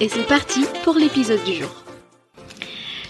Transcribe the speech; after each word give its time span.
et 0.00 0.08
c'est 0.08 0.26
parti 0.26 0.64
pour 0.84 0.94
l'épisode 0.94 1.42
du 1.44 1.54
jour. 1.54 1.84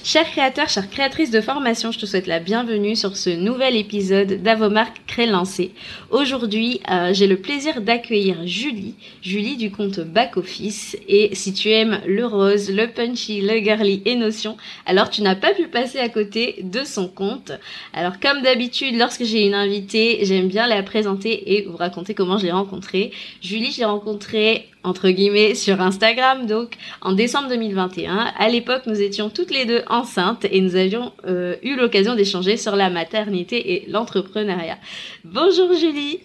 Chers 0.04 0.28
créateurs, 0.28 0.68
chères 0.68 0.90
créatrices 0.90 1.30
de 1.30 1.40
formation, 1.40 1.92
je 1.92 1.98
te 2.00 2.06
souhaite 2.06 2.26
la 2.26 2.40
bienvenue 2.40 2.96
sur 2.96 3.16
ce 3.16 3.30
nouvel 3.30 3.76
épisode 3.76 4.42
d'Avomark 4.42 5.00
Cré 5.12 5.26
Lancé. 5.26 5.72
Aujourd'hui, 6.10 6.80
euh, 6.90 7.12
j'ai 7.12 7.26
le 7.26 7.36
plaisir 7.36 7.82
d'accueillir 7.82 8.46
Julie, 8.46 8.94
Julie 9.20 9.58
du 9.58 9.70
compte 9.70 10.00
Back 10.00 10.38
Office. 10.38 10.96
Et 11.06 11.34
si 11.34 11.52
tu 11.52 11.68
aimes 11.68 12.00
le 12.06 12.24
rose, 12.24 12.70
le 12.70 12.86
punchy, 12.86 13.42
le 13.42 13.58
girly 13.58 14.00
et 14.06 14.14
notion, 14.14 14.56
alors 14.86 15.10
tu 15.10 15.20
n'as 15.20 15.34
pas 15.34 15.52
pu 15.52 15.68
passer 15.68 15.98
à 15.98 16.08
côté 16.08 16.60
de 16.62 16.82
son 16.82 17.08
compte. 17.08 17.52
Alors 17.92 18.20
comme 18.20 18.40
d'habitude, 18.40 18.96
lorsque 18.96 19.24
j'ai 19.24 19.46
une 19.46 19.52
invitée, 19.52 20.20
j'aime 20.22 20.48
bien 20.48 20.66
la 20.66 20.82
présenter 20.82 21.56
et 21.56 21.66
vous 21.66 21.76
raconter 21.76 22.14
comment 22.14 22.38
je 22.38 22.46
l'ai 22.46 22.52
rencontrée. 22.52 23.12
Julie, 23.42 23.70
je 23.70 23.80
l'ai 23.80 23.84
rencontrée 23.84 24.70
entre 24.84 25.10
guillemets 25.10 25.54
sur 25.54 25.80
Instagram 25.80 26.46
donc 26.46 26.76
en 27.00 27.12
décembre 27.12 27.48
2021. 27.48 28.32
À 28.36 28.48
l'époque, 28.48 28.82
nous 28.86 29.00
étions 29.00 29.30
toutes 29.30 29.50
les 29.50 29.64
deux 29.64 29.82
enceintes 29.88 30.46
et 30.50 30.60
nous 30.60 30.76
avions 30.76 31.12
euh, 31.26 31.56
eu 31.62 31.76
l'occasion 31.76 32.14
d'échanger 32.14 32.56
sur 32.56 32.76
la 32.76 32.90
maternité 32.90 33.74
et 33.74 33.90
l'entrepreneuriat. 33.90 34.78
Bonjour 35.24 35.72
Julie. 35.74 36.20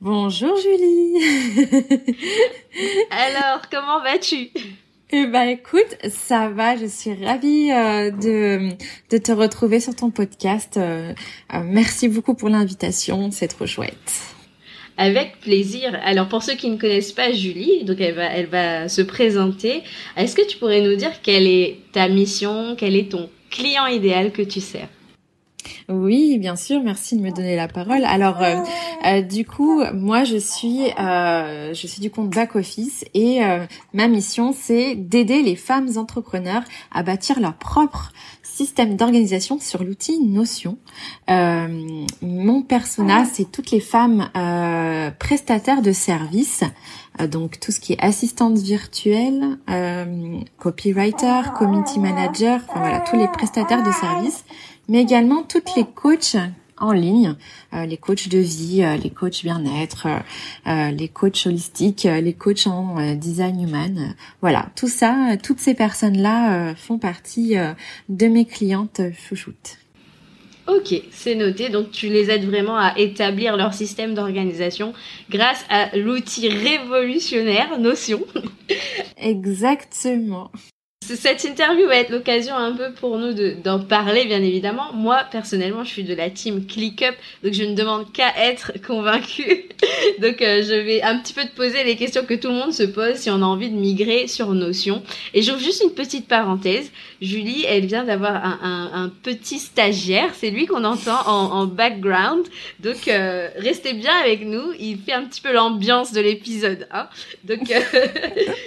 Bonjour 0.00 0.56
Julie. 0.56 1.14
Alors, 3.10 3.62
comment 3.70 4.02
vas-tu? 4.02 4.50
Eh 5.14 5.26
ben 5.26 5.42
écoute, 5.48 5.96
ça 6.08 6.48
va, 6.48 6.74
je 6.76 6.86
suis 6.86 7.12
ravie 7.12 7.70
euh, 7.70 8.10
de, 8.10 8.70
de 9.10 9.18
te 9.18 9.30
retrouver 9.30 9.78
sur 9.78 9.94
ton 9.94 10.10
podcast. 10.10 10.78
Euh, 10.78 11.12
merci 11.64 12.08
beaucoup 12.08 12.34
pour 12.34 12.48
l'invitation, 12.48 13.30
c'est 13.30 13.48
trop 13.48 13.66
chouette. 13.66 14.32
Avec 14.96 15.38
plaisir. 15.40 15.98
Alors 16.02 16.28
pour 16.28 16.42
ceux 16.42 16.54
qui 16.54 16.70
ne 16.70 16.78
connaissent 16.78 17.12
pas 17.12 17.30
Julie, 17.30 17.84
donc 17.84 18.00
elle 18.00 18.14
va, 18.14 18.24
elle 18.24 18.46
va 18.46 18.88
se 18.88 19.02
présenter. 19.02 19.82
Est-ce 20.16 20.34
que 20.34 20.46
tu 20.46 20.56
pourrais 20.56 20.80
nous 20.80 20.96
dire 20.96 21.20
quelle 21.22 21.46
est 21.46 21.78
ta 21.92 22.08
mission, 22.08 22.74
quel 22.76 22.96
est 22.96 23.10
ton 23.10 23.28
client 23.50 23.86
idéal 23.86 24.32
que 24.32 24.42
tu 24.42 24.60
sers? 24.60 24.88
Oui, 25.92 26.38
bien 26.38 26.56
sûr. 26.56 26.82
Merci 26.82 27.16
de 27.16 27.22
me 27.22 27.30
donner 27.30 27.56
la 27.56 27.68
parole. 27.68 28.04
Alors, 28.04 28.42
euh, 28.42 28.56
euh, 29.06 29.22
du 29.22 29.44
coup, 29.44 29.82
moi, 29.94 30.24
je 30.24 30.36
suis, 30.36 30.90
euh, 30.98 31.74
je 31.74 31.86
suis 31.86 32.00
du 32.00 32.10
compte 32.10 32.30
back 32.30 32.56
office 32.56 33.04
et 33.14 33.40
ma 33.92 34.08
mission, 34.08 34.54
c'est 34.56 34.94
d'aider 34.94 35.42
les 35.42 35.56
femmes 35.56 35.88
entrepreneurs 35.96 36.62
à 36.92 37.02
bâtir 37.02 37.40
leur 37.40 37.54
propre 37.54 38.12
système 38.52 38.96
d'organisation 38.96 39.58
sur 39.58 39.82
l'outil 39.82 40.20
Notion. 40.20 40.76
Euh, 41.30 42.04
mon 42.20 42.62
persona, 42.62 43.24
c'est 43.24 43.50
toutes 43.50 43.70
les 43.70 43.80
femmes 43.80 44.28
euh, 44.36 45.10
prestataires 45.18 45.82
de 45.82 45.92
services, 45.92 46.62
euh, 47.20 47.26
donc 47.26 47.60
tout 47.60 47.72
ce 47.72 47.80
qui 47.80 47.94
est 47.94 48.00
assistante 48.00 48.58
virtuelle, 48.58 49.58
copywriter, 50.58 51.42
community 51.56 51.98
manager, 51.98 52.60
enfin 52.68 52.80
voilà, 52.80 53.00
tous 53.00 53.16
les 53.16 53.28
prestataires 53.28 53.82
de 53.82 53.92
services, 53.92 54.44
mais 54.88 55.02
également 55.02 55.42
toutes 55.42 55.74
les 55.76 55.84
coachs 55.84 56.36
en 56.82 56.92
ligne, 56.92 57.36
euh, 57.72 57.86
les 57.86 57.96
coachs 57.96 58.28
de 58.28 58.38
vie, 58.38 58.82
euh, 58.82 58.96
les 58.96 59.10
coachs 59.10 59.42
bien-être, 59.44 60.08
euh, 60.66 60.90
les 60.90 61.08
coachs 61.08 61.46
holistiques, 61.46 62.02
les 62.04 62.32
coachs 62.32 62.66
en 62.66 63.14
design 63.14 63.62
human. 63.62 64.14
voilà, 64.40 64.66
tout 64.76 64.88
ça, 64.88 65.36
toutes 65.42 65.60
ces 65.60 65.74
personnes-là 65.74 66.74
font 66.74 66.98
partie 66.98 67.54
de 68.08 68.26
mes 68.26 68.44
clientes 68.44 69.00
chouchoutes. 69.16 69.78
Ok, 70.68 70.94
c'est 71.10 71.34
noté. 71.34 71.68
Donc 71.70 71.90
tu 71.90 72.08
les 72.08 72.30
aides 72.30 72.44
vraiment 72.44 72.76
à 72.76 72.94
établir 72.96 73.56
leur 73.56 73.74
système 73.74 74.14
d'organisation 74.14 74.92
grâce 75.28 75.64
à 75.68 75.96
l'outil 75.96 76.48
révolutionnaire 76.48 77.78
Notion. 77.78 78.20
Exactement. 79.16 80.50
Cette 81.16 81.44
interview 81.44 81.86
va 81.86 81.96
être 81.96 82.10
l'occasion 82.10 82.54
un 82.54 82.72
peu 82.72 82.92
pour 82.92 83.18
nous 83.18 83.32
d'en 83.62 83.80
parler, 83.80 84.24
bien 84.24 84.42
évidemment. 84.42 84.92
Moi, 84.92 85.22
personnellement, 85.30 85.84
je 85.84 85.90
suis 85.90 86.04
de 86.04 86.14
la 86.14 86.30
team 86.30 86.66
ClickUp, 86.66 87.14
donc 87.42 87.52
je 87.52 87.64
ne 87.64 87.74
demande 87.74 88.12
qu'à 88.12 88.32
être 88.36 88.72
convaincue. 88.86 89.68
donc, 90.20 90.42
euh, 90.42 90.62
je 90.62 90.74
vais 90.74 91.02
un 91.02 91.18
petit 91.18 91.32
peu 91.32 91.42
te 91.42 91.54
poser 91.54 91.84
les 91.84 91.96
questions 91.96 92.24
que 92.24 92.34
tout 92.34 92.48
le 92.48 92.54
monde 92.54 92.72
se 92.72 92.84
pose 92.84 93.16
si 93.16 93.30
on 93.30 93.42
a 93.42 93.44
envie 93.44 93.70
de 93.70 93.76
migrer 93.76 94.26
sur 94.28 94.52
Notion. 94.52 95.02
Et 95.34 95.42
j'ouvre 95.42 95.60
juste 95.60 95.82
une 95.82 95.92
petite 95.92 96.28
parenthèse. 96.28 96.90
Julie, 97.20 97.64
elle 97.68 97.86
vient 97.86 98.04
d'avoir 98.04 98.34
un, 98.34 99.10
petit 99.22 99.58
stagiaire. 99.58 100.30
C'est 100.34 100.50
lui 100.50 100.66
qu'on 100.66 100.84
entend 100.84 101.20
en, 101.26 101.52
en, 101.52 101.66
background. 101.66 102.44
Donc, 102.80 103.08
euh, 103.08 103.48
restez 103.56 103.92
bien 103.92 104.14
avec 104.22 104.44
nous. 104.44 104.72
Il 104.78 104.98
fait 104.98 105.12
un 105.12 105.24
petit 105.24 105.40
peu 105.40 105.52
l'ambiance 105.52 106.12
de 106.12 106.20
l'épisode. 106.20 106.88
Hein 106.92 107.08
donc, 107.44 107.70
euh, 107.70 107.80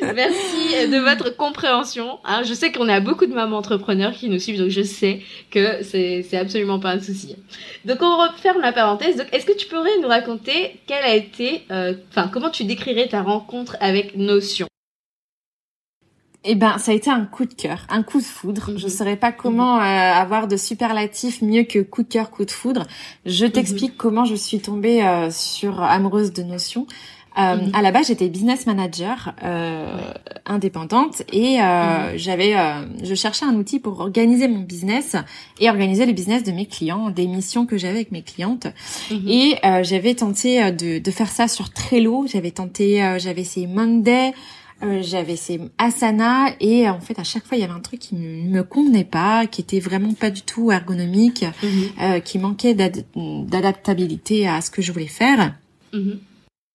merci 0.14 0.88
de 0.90 0.98
votre 1.00 1.36
compréhension. 1.36 2.20
Hein, 2.24 2.35
je 2.44 2.54
sais 2.54 2.72
qu'on 2.72 2.88
a 2.90 3.00
beaucoup 3.00 3.26
de 3.26 3.34
mamans 3.34 3.58
entrepreneurs 3.58 4.14
qui 4.14 4.30
nous 4.30 4.40
suivent, 4.40 4.60
donc 4.60 4.70
je 4.70 4.82
sais 4.82 5.22
que 5.52 5.84
c'est 5.84 6.38
absolument 6.38 6.80
pas 6.80 6.92
un 6.92 7.00
souci. 7.00 7.36
Donc 7.86 7.98
on 8.02 8.18
referme 8.18 8.62
la 8.62 8.74
parenthèse. 8.74 9.18
Donc 9.18 9.28
est-ce 9.32 9.46
que 9.46 9.58
tu 9.58 9.68
pourrais 9.68 9.98
nous 10.02 10.08
raconter 10.08 10.80
quelle 10.88 11.04
a 11.04 11.16
été, 11.16 11.64
euh, 11.72 11.94
comment 12.32 12.50
tu 12.50 12.64
décrirais 12.64 13.08
ta 13.08 13.22
rencontre 13.22 13.78
avec 13.80 14.16
Notion? 14.16 14.68
Eh 16.48 16.54
ben, 16.54 16.78
ça 16.78 16.92
a 16.92 16.94
été 16.94 17.10
un 17.10 17.26
coup 17.26 17.46
de 17.46 17.54
cœur, 17.56 17.88
un 17.90 18.04
coup 18.04 18.20
de 18.20 18.24
foudre. 18.24 18.66
Je 18.68 18.72
ne 18.74 18.84
mhm. 18.84 18.90
saurais 18.90 19.16
pas 19.16 19.32
comment 19.32 19.78
euh, 19.78 19.82
avoir 19.82 20.48
de 20.48 20.58
superlatifs 20.58 21.42
mieux 21.42 21.64
que 21.64 21.80
coup 21.80 22.04
de 22.04 22.08
cœur, 22.08 22.30
coup 22.30 22.46
de 22.46 22.52
foudre. 22.52 22.86
Je 23.26 23.48
t'explique 23.48 23.94
mhm. 23.94 23.98
comment 23.98 24.26
je 24.26 24.36
suis 24.36 24.60
tombée 24.60 25.04
euh, 25.04 25.32
sur 25.32 25.82
amoureuse 25.82 26.34
de 26.34 26.44
Notion. 26.44 26.86
Euh, 27.38 27.56
mhm. 27.58 27.72
À 27.74 27.82
la 27.82 27.92
base, 27.92 28.08
j'étais 28.08 28.30
business 28.30 28.66
manager 28.66 29.34
euh, 29.44 30.14
indépendante 30.46 31.24
et 31.34 31.60
euh, 31.60 32.12
mhm. 32.12 32.18
j'avais, 32.18 32.56
euh, 32.56 32.86
je 33.04 33.14
cherchais 33.14 33.46
un 33.46 33.56
outil 33.56 33.80
pour 33.80 34.00
organiser 34.00 34.48
mon 34.48 34.60
business 34.60 35.16
et 35.60 35.70
organiser 35.70 36.06
le 36.06 36.14
business 36.14 36.44
de 36.44 36.52
mes 36.52 36.66
clients, 36.66 37.10
des 37.10 37.28
missions 37.28 37.66
que 37.66 37.78
j'avais 37.78 37.96
avec 37.96 38.12
mes 38.12 38.22
clientes. 38.22 38.68
Mhm. 39.12 39.28
Et 39.28 39.56
euh, 39.66 39.84
j'avais 39.84 40.16
tenté 40.16 40.72
de, 40.72 41.00
de, 41.00 41.12
faire 41.12 41.30
ça 41.30 41.48
sur 41.48 41.72
Trello. 41.72 42.26
J'avais 42.28 42.52
tenté, 42.52 42.98
j'avais 43.20 43.42
essayé 43.42 43.68
Monday. 43.68 44.34
j'avais 45.02 45.34
essayé 45.34 45.62
Asana 45.78 46.48
et 46.60 46.90
en 46.90 47.00
fait 47.00 47.18
à 47.20 47.24
chaque 47.24 47.46
fois 47.46 47.58
il 47.58 47.62
y 47.62 47.64
avait 47.64 47.74
un 47.74 47.80
truc 47.80 48.00
qui 48.00 48.16
ne 48.16 48.50
me 48.50 48.64
convenait 48.64 49.06
pas, 49.06 49.46
qui 49.48 49.62
était 49.62 49.80
vraiment 49.80 50.14
pas 50.14 50.30
du 50.30 50.42
tout 50.42 50.72
ergonomique, 50.72 51.46
qui 52.24 52.40
manquait 52.40 52.76
d'adaptabilité 52.76 54.48
à 54.48 54.62
ce 54.62 54.70
que 54.70 54.82
je 54.82 54.92
voulais 54.92 55.08
faire. 55.08 55.54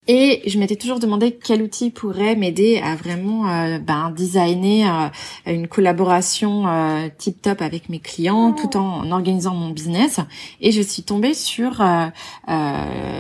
Et 0.09 0.43
je 0.47 0.59
m'étais 0.59 0.77
toujours 0.77 0.99
demandé 0.99 1.39
quel 1.41 1.63
outil 1.63 1.91
pourrait 1.91 2.35
m'aider 2.35 2.81
à 2.83 2.97
vraiment 2.97 3.49
euh, 3.49 3.79
ben, 3.79 4.11
designer 4.11 5.13
euh, 5.47 5.53
une 5.53 5.69
collaboration 5.69 6.67
euh, 6.67 7.09
tip 7.19 7.43
top 7.43 7.61
avec 7.61 7.91
mes 7.91 7.99
clients 7.99 8.53
tout 8.53 8.79
en 8.79 9.11
organisant 9.11 9.55
mon 9.55 9.71
business. 9.71 10.19
Et 10.63 10.73
je 10.73 10.81
suis 10.81 11.03
tombée 11.03 11.35
sur 11.35 11.85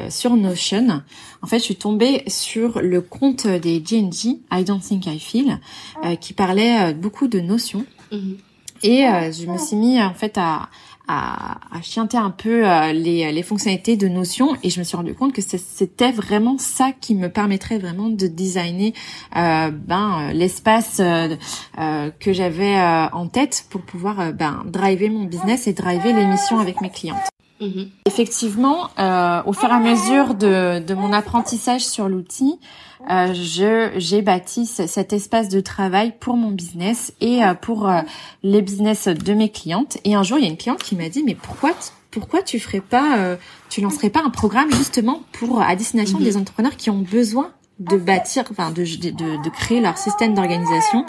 sur 0.09 0.37
Notion. 0.37 1.03
En 1.43 1.47
fait, 1.47 1.59
je 1.59 1.65
suis 1.65 1.77
tombée 1.77 2.25
sur 2.27 2.81
le 2.81 3.01
compte 3.03 3.47
des 3.47 3.81
GNG, 3.81 4.41
I 4.51 4.65
Don't 4.65 4.81
Think 4.81 5.07
I 5.07 5.21
Feel, 5.21 5.61
qui 6.21 6.33
parlait 6.33 6.95
beaucoup 6.95 7.29
de 7.29 7.41
Notion. 7.41 7.85
Mm-hmm. 8.11 8.37
Et 8.83 9.03
je 9.33 9.47
me 9.47 9.59
suis 9.59 9.77
mis 9.77 10.03
en 10.03 10.15
fait 10.15 10.39
à 10.39 10.71
à, 11.11 11.59
à 11.77 11.83
chianter 11.83 12.17
un 12.17 12.31
peu 12.31 12.69
euh, 12.69 12.93
les, 12.93 13.33
les 13.33 13.43
fonctionnalités 13.43 13.97
de 13.97 14.07
Notion 14.07 14.57
et 14.63 14.71
je 14.71 14.79
me 14.79 14.85
suis 14.85 14.97
rendu 14.97 15.15
compte 15.15 15.33
que 15.33 15.43
c'était 15.43 16.13
vraiment 16.13 16.57
ça 16.59 16.93
qui 17.01 17.17
me 17.17 17.29
permettrait 17.29 17.79
vraiment 17.79 18.09
de 18.09 18.29
designer 18.29 18.93
euh, 19.37 19.71
ben 19.71 20.29
euh, 20.29 20.33
l'espace 20.33 21.01
euh, 21.01 21.37
que 22.21 22.33
j'avais 22.33 22.77
en 23.13 23.27
tête 23.27 23.67
pour 23.71 23.83
pouvoir 23.83 24.33
ben 24.33 24.63
driver 24.67 25.11
mon 25.11 25.25
business 25.25 25.67
et 25.67 25.73
driver 25.73 26.13
les 26.13 26.27
missions 26.27 26.61
avec 26.61 26.81
mes 26.81 26.91
clientes. 26.91 27.19
Mm-hmm. 27.61 27.89
Effectivement, 28.07 28.85
au 29.47 29.53
fur 29.53 29.69
et 29.69 29.73
à 29.73 29.81
mesure 29.81 30.35
de, 30.35 30.81
de 30.81 30.95
mon 30.95 31.13
apprentissage 31.13 31.85
sur 31.85 32.09
l'outil, 32.09 32.59
euh, 33.09 33.33
je 33.33 33.91
j'ai 33.97 34.21
bâti 34.21 34.67
cet 34.67 35.13
espace 35.13 35.49
de 35.49 35.61
travail 35.61 36.13
pour 36.21 36.37
mon 36.37 36.51
business 36.51 37.13
et 37.21 37.43
euh, 37.43 37.55
pour 37.55 37.89
euh, 37.89 38.03
les 38.43 38.63
business 38.63 39.09
de 39.09 39.33
mes 39.33 39.49
clientes. 39.49 39.99
Et 40.05 40.15
un 40.15 40.23
jour, 40.23 40.39
il 40.39 40.45
y 40.45 40.47
a 40.47 40.51
une 40.51 40.59
cliente 40.59 40.83
qui 40.83 40.97
m'a 40.97 41.09
dit 41.09 41.23
mais 41.25 41.35
pourquoi 41.35 41.71
pourquoi 42.11 42.43
tu 42.43 42.59
ferais 42.59 42.81
pas 42.81 43.37
tu 43.69 43.81
lancerais 43.81 44.11
pas 44.11 44.23
un 44.25 44.31
programme 44.31 44.71
justement 44.73 45.23
pour 45.33 45.63
à 45.63 45.77
destination 45.77 46.19
mhm. 46.19 46.25
des 46.25 46.37
entrepreneurs 46.37 46.77
qui 46.77 46.91
ont 46.91 46.99
besoin 46.99 47.53
de 47.79 47.97
bâtir, 47.97 48.45
enfin 48.51 48.71
de, 48.73 48.83
de, 48.83 49.43
de 49.43 49.49
créer 49.49 49.81
leur 49.81 49.97
système 49.97 50.35
d'organisation, 50.35 51.07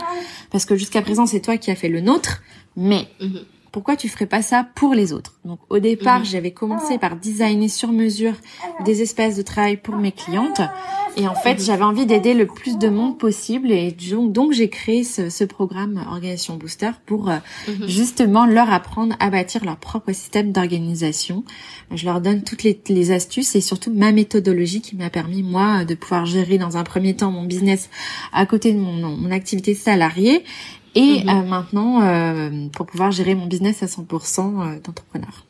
parce 0.52 0.64
que 0.64 0.78
jusqu'à 0.78 1.02
présent 1.02 1.26
c'est 1.26 1.42
toi 1.42 1.58
qui 1.58 1.70
as 1.70 1.76
fait 1.76 1.90
le 1.90 2.00
nôtre, 2.00 2.42
mais 2.78 3.08
mhm 3.20 3.42
pourquoi 3.72 3.96
tu 3.96 4.10
ferais 4.10 4.26
pas 4.26 4.42
ça 4.42 4.68
pour 4.76 4.94
les 4.94 5.14
autres? 5.14 5.34
Donc 5.46 5.60
au 5.70 5.80
départ, 5.80 6.20
mhm. 6.20 6.26
j'avais 6.26 6.52
commencé 6.52 6.98
par 6.98 7.16
designer 7.16 7.70
sur 7.70 7.92
mesure 7.92 8.34
des 8.84 9.02
espaces 9.02 9.38
de 9.38 9.42
travail 9.42 9.78
pour 9.78 9.96
mes 9.96 10.12
clientes 10.12 10.62
et 11.18 11.28
en 11.28 11.36
fait, 11.36 11.64
j'avais 11.64 11.84
envie 11.84 12.06
d'aider 12.06 12.34
le 12.34 12.48
plus 12.48 12.78
de 12.78 12.90
monde 12.90 13.18
possible 13.18 13.72
et 13.72 13.92
donc, 13.92 14.32
donc 14.32 14.52
j'ai 14.54 14.70
créé 14.70 15.04
ce, 15.04 15.30
ce, 15.30 15.44
programme 15.44 16.04
Organisation 16.08 16.56
Booster 16.56 16.92
pour 17.06 17.30
euh, 17.30 17.38
mhm. 17.68 17.88
justement 17.88 18.46
leur 18.46 18.72
apprendre 18.72 19.16
à 19.20 19.30
bâtir 19.30 19.66
leur 19.66 19.78
propre 19.78 20.12
système 20.14 20.52
d'organisation. 20.52 21.44
Je 21.94 22.06
leur 22.06 22.22
donne 22.22 22.44
toutes 22.44 22.64
les, 22.64 22.80
les, 22.88 23.12
astuces 23.12 23.56
et 23.56 23.62
surtout 23.62 23.92
ma 23.92 24.12
méthodologie 24.12 24.82
qui 24.82 24.96
m'a 24.96 25.10
permis 25.10 25.44
moi 25.44 25.86
de 25.86 25.96
pouvoir 25.96 26.26
gérer 26.26 26.58
dans 26.58 26.78
un 26.78 26.84
premier 26.84 27.16
temps 27.16 27.32
mon 27.32 27.44
business 27.44 27.90
à 28.32 28.46
côté 28.46 28.74
de 28.74 28.80
mon, 28.80 28.94
mon 28.94 29.32
activité 29.32 29.76
salariée 29.76 30.44
et 30.96 31.24
mhm. 31.24 31.30
euh, 31.30 31.44
maintenant 31.44 32.02
euh, 32.02 32.68
pour 32.74 32.86
pouvoir 32.86 33.12
gérer 33.12 33.36
mon 33.36 33.48
business 33.48 33.84
à 33.84 33.86
100% 33.86 34.00
euh, 34.76 34.80
d'entrepreneur. 34.80 35.46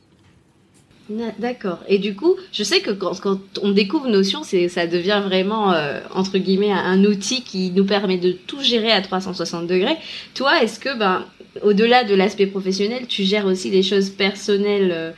D'accord. 1.39 1.79
Et 1.87 1.97
du 1.97 2.15
coup, 2.15 2.35
je 2.51 2.63
sais 2.63 2.81
que 2.81 2.91
quand, 2.91 3.37
on 3.61 3.71
découvre 3.71 4.07
Notion, 4.07 4.43
ça 4.43 4.87
devient 4.87 5.21
vraiment 5.23 5.73
entre 6.13 6.37
guillemets 6.37 6.71
un 6.71 7.03
outil 7.05 7.43
qui 7.43 7.71
nous 7.71 7.85
permet 7.85 8.17
de 8.17 8.31
tout 8.31 8.61
gérer 8.61 8.91
à 8.91 9.01
360 9.01 9.67
degrés. 9.67 9.97
Toi, 10.33 10.61
est-ce 10.63 10.79
que 10.79 10.97
ben 10.97 11.25
au-delà 11.63 12.03
de 12.03 12.15
l'aspect 12.15 12.47
professionnel, 12.47 13.07
tu 13.07 13.23
gères 13.23 13.45
aussi 13.45 13.69
des 13.69 13.83
choses 13.83 14.09
personnelles 14.09 15.13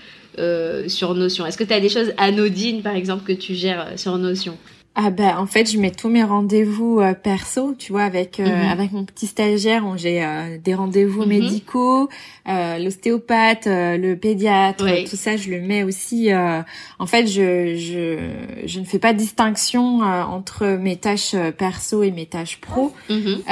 sur 0.88 1.13
Notion? 1.16 1.45
Est-ce 1.45 1.57
que 1.57 1.63
tu 1.63 1.74
as 1.74 1.80
des 1.80 1.90
choses 1.90 2.12
anodines 2.18 2.81
par 2.81 2.96
exemple 2.96 3.24
que 3.24 3.34
tu 3.34 3.54
gères 3.54 3.88
sur 3.98 4.18
Notion? 4.18 4.57
Ah 4.95 5.10
ben 5.10 5.38
en 5.38 5.48
fait 5.48 5.72
je 5.72 5.80
mets 5.80 5.90
tous 5.90 6.07
mes 6.07 6.24
rendez-vous 6.24 7.00
euh, 7.00 7.16
perso 7.16 7.74
tu 7.80 7.92
vois 7.92 8.04
avec 8.04 8.40
euh, 8.40 8.45
mhm. 8.45 8.72
avec 8.72 8.92
mon 8.92 9.06
petit 9.06 9.25
stagiaire 9.25 9.84
j'ai 9.98 10.24
euh, 10.24 10.60
des 10.63 10.75
rendez-vous 10.75 11.24
mhm. 11.24 11.30
médicaux 11.30 12.10
l'ostéopathe 12.45 13.66
le 13.68 14.13
pédiatre 14.16 14.86
tout 15.10 15.16
ça 15.16 15.36
je 15.36 15.50
le 15.50 15.62
mets 15.62 15.84
aussi 15.84 16.30
en 16.34 17.06
fait 17.06 17.25
je 17.25 17.75
je 17.75 18.68
je 18.68 18.80
ne 18.80 18.86
fais 18.86 19.00
pas 19.00 19.13
de 19.13 19.18
distinction 19.18 20.01
entre 20.01 20.66
mes 20.66 20.98
tâches 20.98 21.36
perso 21.57 22.04
et 22.04 22.12
mes 22.12 22.25
tâches 22.25 22.60
pro 22.60 22.92
mhm. 23.10 23.44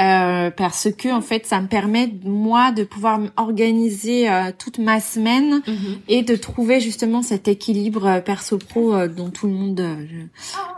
parce 0.54 0.88
que 0.96 1.08
en 1.08 1.22
fait 1.22 1.46
ça 1.46 1.60
me 1.62 1.68
permet 1.68 2.12
moi 2.22 2.70
de 2.70 2.84
pouvoir 2.84 3.18
organiser 3.38 4.28
toute 4.58 4.78
ma 4.78 5.00
semaine 5.00 5.62
et 6.06 6.22
de 6.22 6.36
trouver 6.36 6.80
justement 6.80 7.22
cet 7.22 7.48
équilibre 7.48 8.20
perso 8.20 8.58
pro 8.58 9.06
dont 9.08 9.30
tout 9.30 9.46
le 9.46 9.54
monde 9.54 9.82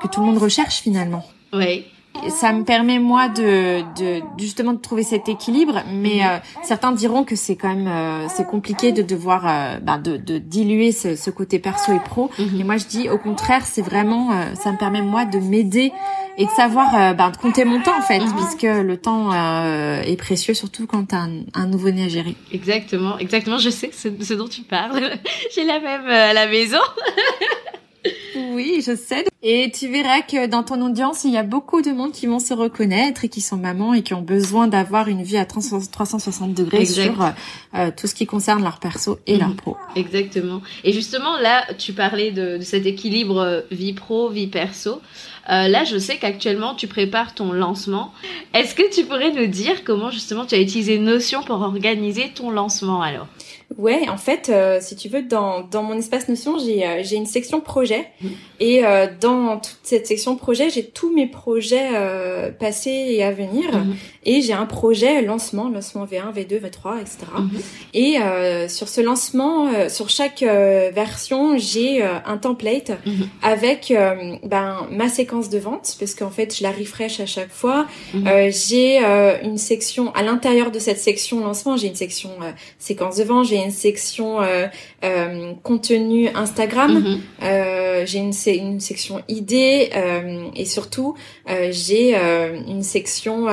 que 0.00 0.06
tout 0.06 0.20
le 0.20 0.26
monde 0.26 0.38
recherche 0.38 0.53
cherche 0.54 0.80
finalement. 0.80 1.24
Oui. 1.52 1.84
Ça 2.28 2.52
me 2.52 2.62
permet 2.62 3.00
moi 3.00 3.28
de, 3.28 3.80
de 3.98 4.22
justement 4.38 4.72
de 4.72 4.78
trouver 4.78 5.02
cet 5.02 5.28
équilibre, 5.28 5.82
mais 5.92 6.20
mhm. 6.20 6.26
euh, 6.26 6.38
certains 6.62 6.92
diront 6.92 7.24
que 7.24 7.34
c'est 7.34 7.56
quand 7.56 7.74
même 7.74 7.88
euh, 7.88 8.28
c'est 8.34 8.46
compliqué 8.46 8.92
de 8.92 9.02
devoir 9.02 9.46
euh, 9.46 9.78
bah, 9.80 9.98
de, 9.98 10.16
de, 10.16 10.38
diluer 10.38 10.92
ce, 10.92 11.16
ce, 11.16 11.30
côté 11.30 11.58
perso 11.58 11.92
et 11.92 11.98
pro. 11.98 12.30
Mhm. 12.38 12.60
Et 12.60 12.64
moi 12.64 12.76
je 12.76 12.86
dis 12.86 13.08
au 13.10 13.18
contraire, 13.18 13.66
c'est 13.66 13.82
vraiment 13.82 14.30
ça 14.54 14.70
me 14.70 14.78
permet 14.78 15.02
moi 15.02 15.24
de 15.24 15.38
m'aider 15.38 15.92
et 16.38 16.46
de 16.46 16.50
savoir 16.50 17.14
bah, 17.16 17.30
de 17.30 17.36
compter 17.36 17.64
mon 17.64 17.82
temps 17.82 17.98
en 17.98 18.02
fait, 18.02 18.20
mhm. 18.20 18.32
puisque 18.36 18.62
le 18.62 18.96
temps 18.96 19.32
est 20.02 20.16
précieux 20.16 20.54
surtout 20.54 20.86
quand 20.86 21.06
t'as 21.06 21.18
un, 21.18 21.40
un 21.52 21.66
nouveau-né 21.66 22.04
à 22.04 22.08
gérer. 22.08 22.36
Exactement, 22.52 23.18
exactement. 23.18 23.58
Je 23.58 23.70
sais 23.70 23.90
ce, 23.92 24.08
ce 24.22 24.34
dont 24.34 24.48
tu 24.48 24.62
parles. 24.62 25.10
J'ai 25.54 25.64
la 25.64 25.80
même 25.80 26.06
à 26.06 26.32
la 26.32 26.46
maison. 26.46 26.78
Oui, 28.54 28.82
je 28.86 28.94
sais. 28.94 29.24
Et 29.42 29.70
tu 29.70 29.88
verras 29.88 30.22
que 30.22 30.46
dans 30.46 30.62
ton 30.62 30.80
audience, 30.80 31.24
il 31.24 31.32
y 31.32 31.36
a 31.36 31.42
beaucoup 31.42 31.82
de 31.82 31.90
monde 31.90 32.12
qui 32.12 32.26
vont 32.26 32.38
se 32.38 32.54
reconnaître 32.54 33.24
et 33.24 33.28
qui 33.28 33.40
sont 33.40 33.56
mamans 33.56 33.92
et 33.92 34.02
qui 34.02 34.14
ont 34.14 34.22
besoin 34.22 34.68
d'avoir 34.68 35.08
une 35.08 35.22
vie 35.22 35.36
à 35.36 35.44
360 35.44 36.54
degrés 36.54 36.86
sur 36.86 37.20
euh, 37.20 37.30
euh, 37.74 37.90
tout 37.94 38.06
ce 38.06 38.14
qui 38.14 38.26
concerne 38.26 38.62
leur 38.62 38.78
perso 38.78 39.18
et 39.26 39.36
leur 39.36 39.48
mhm. 39.48 39.56
pro. 39.56 39.76
Exactement. 39.96 40.62
Et 40.84 40.92
justement, 40.92 41.36
là, 41.38 41.66
tu 41.78 41.92
parlais 41.92 42.30
de, 42.30 42.60
cet 42.62 42.86
équilibre 42.86 43.38
euh, 43.38 43.60
vie 43.70 43.92
pro, 43.92 44.30
vie 44.30 44.46
perso. 44.46 45.00
là, 45.48 45.84
je 45.84 45.98
sais 45.98 46.16
qu'actuellement, 46.16 46.74
tu 46.74 46.86
prépares 46.86 47.34
ton 47.34 47.52
lancement. 47.52 48.12
Est-ce 48.54 48.74
que 48.74 48.94
tu 48.94 49.04
pourrais 49.04 49.32
nous 49.32 49.46
dire 49.46 49.84
comment 49.84 50.10
justement 50.10 50.46
tu 50.46 50.54
as 50.54 50.60
utilisé 50.60 50.98
Notion 50.98 51.42
pour 51.42 51.60
organiser 51.60 52.30
ton 52.34 52.50
lancement 52.50 53.02
alors? 53.02 53.26
Ouais, 53.76 54.08
en 54.08 54.16
fait, 54.16 54.50
euh, 54.50 54.78
si 54.80 54.94
tu 54.94 55.08
veux, 55.08 55.22
dans, 55.22 55.62
dans 55.62 55.82
mon 55.82 55.98
espace 55.98 56.28
Notion, 56.28 56.58
j'ai 56.58 56.86
euh, 56.86 57.00
j'ai 57.02 57.16
une 57.16 57.26
section 57.26 57.60
projet. 57.60 58.06
Mmh. 58.20 58.28
Et 58.60 58.84
euh, 58.84 59.06
dans 59.20 59.56
toute 59.56 59.78
cette 59.82 60.06
section 60.06 60.36
projet, 60.36 60.70
j'ai 60.70 60.84
tous 60.84 61.12
mes 61.12 61.26
projets 61.26 61.88
passés 62.58 63.06
et 63.08 63.24
à 63.24 63.32
venir. 63.32 63.72
Mmh. 63.72 63.94
Et 64.26 64.42
j'ai 64.42 64.52
un 64.52 64.66
projet 64.66 65.22
lancement, 65.22 65.68
lancement 65.68 66.04
V1, 66.04 66.32
V2, 66.32 66.60
V3, 66.60 67.00
etc. 67.00 67.18
Et 67.92 68.16
sur 68.68 68.88
ce 68.88 69.00
lancement, 69.00 69.88
sur 69.88 70.08
chaque 70.08 70.42
version, 70.42 71.58
j'ai 71.58 72.02
un 72.02 72.38
template 72.38 72.92
avec 73.42 73.92
ben, 74.44 74.86
ma 74.90 75.08
séquence 75.08 75.50
de 75.50 75.58
vente, 75.58 75.96
parce 75.98 76.14
qu'en 76.14 76.30
fait, 76.30 76.56
je 76.56 76.62
la 76.62 76.70
refresh 76.70 77.20
à 77.20 77.26
chaque 77.26 77.52
fois. 77.52 77.86
j'ai 78.14 78.98
une 79.42 79.58
section, 79.58 80.12
à 80.14 80.22
l'intérieur 80.22 80.70
de 80.70 80.78
cette 80.78 80.98
section 80.98 81.40
lancement, 81.40 81.76
j'ai 81.76 81.88
une 81.88 81.94
section 81.94 82.30
séquence 82.78 83.16
de 83.16 83.24
vente, 83.24 83.46
j'ai 83.46 83.63
une 83.64 83.70
section 83.70 84.40
euh, 84.40 84.66
euh, 85.04 85.52
contenu 85.62 86.28
Instagram, 86.34 87.20
euh, 87.42 88.04
j'ai 88.06 88.18
une, 88.18 88.32
une 88.46 88.80
section 88.80 89.22
idées 89.28 89.90
et 90.54 90.64
surtout 90.64 91.14
j'ai 91.70 92.14
une 92.14 92.82
section 92.82 93.46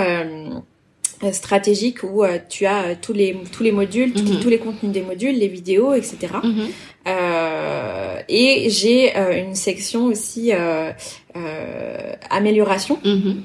stratégique 1.32 2.04
où 2.04 2.24
tu 2.50 2.66
as 2.66 2.96
tous 2.96 3.14
les 3.14 3.38
tous 3.52 3.64
les 3.64 3.72
modules, 3.72 4.10
mhm. 4.10 4.40
tous, 4.40 4.50
les 4.50 4.58
contenus 4.58 4.92
des 4.92 5.02
modules, 5.02 5.38
les 5.38 5.48
vidéos, 5.48 5.94
etc. 5.94 6.34
Mhm. 6.44 6.68
et 8.28 8.70
j'ai 8.70 9.16
une 9.16 9.56
section 9.56 10.06
aussi 10.06 10.52
amélioration. 12.30 13.00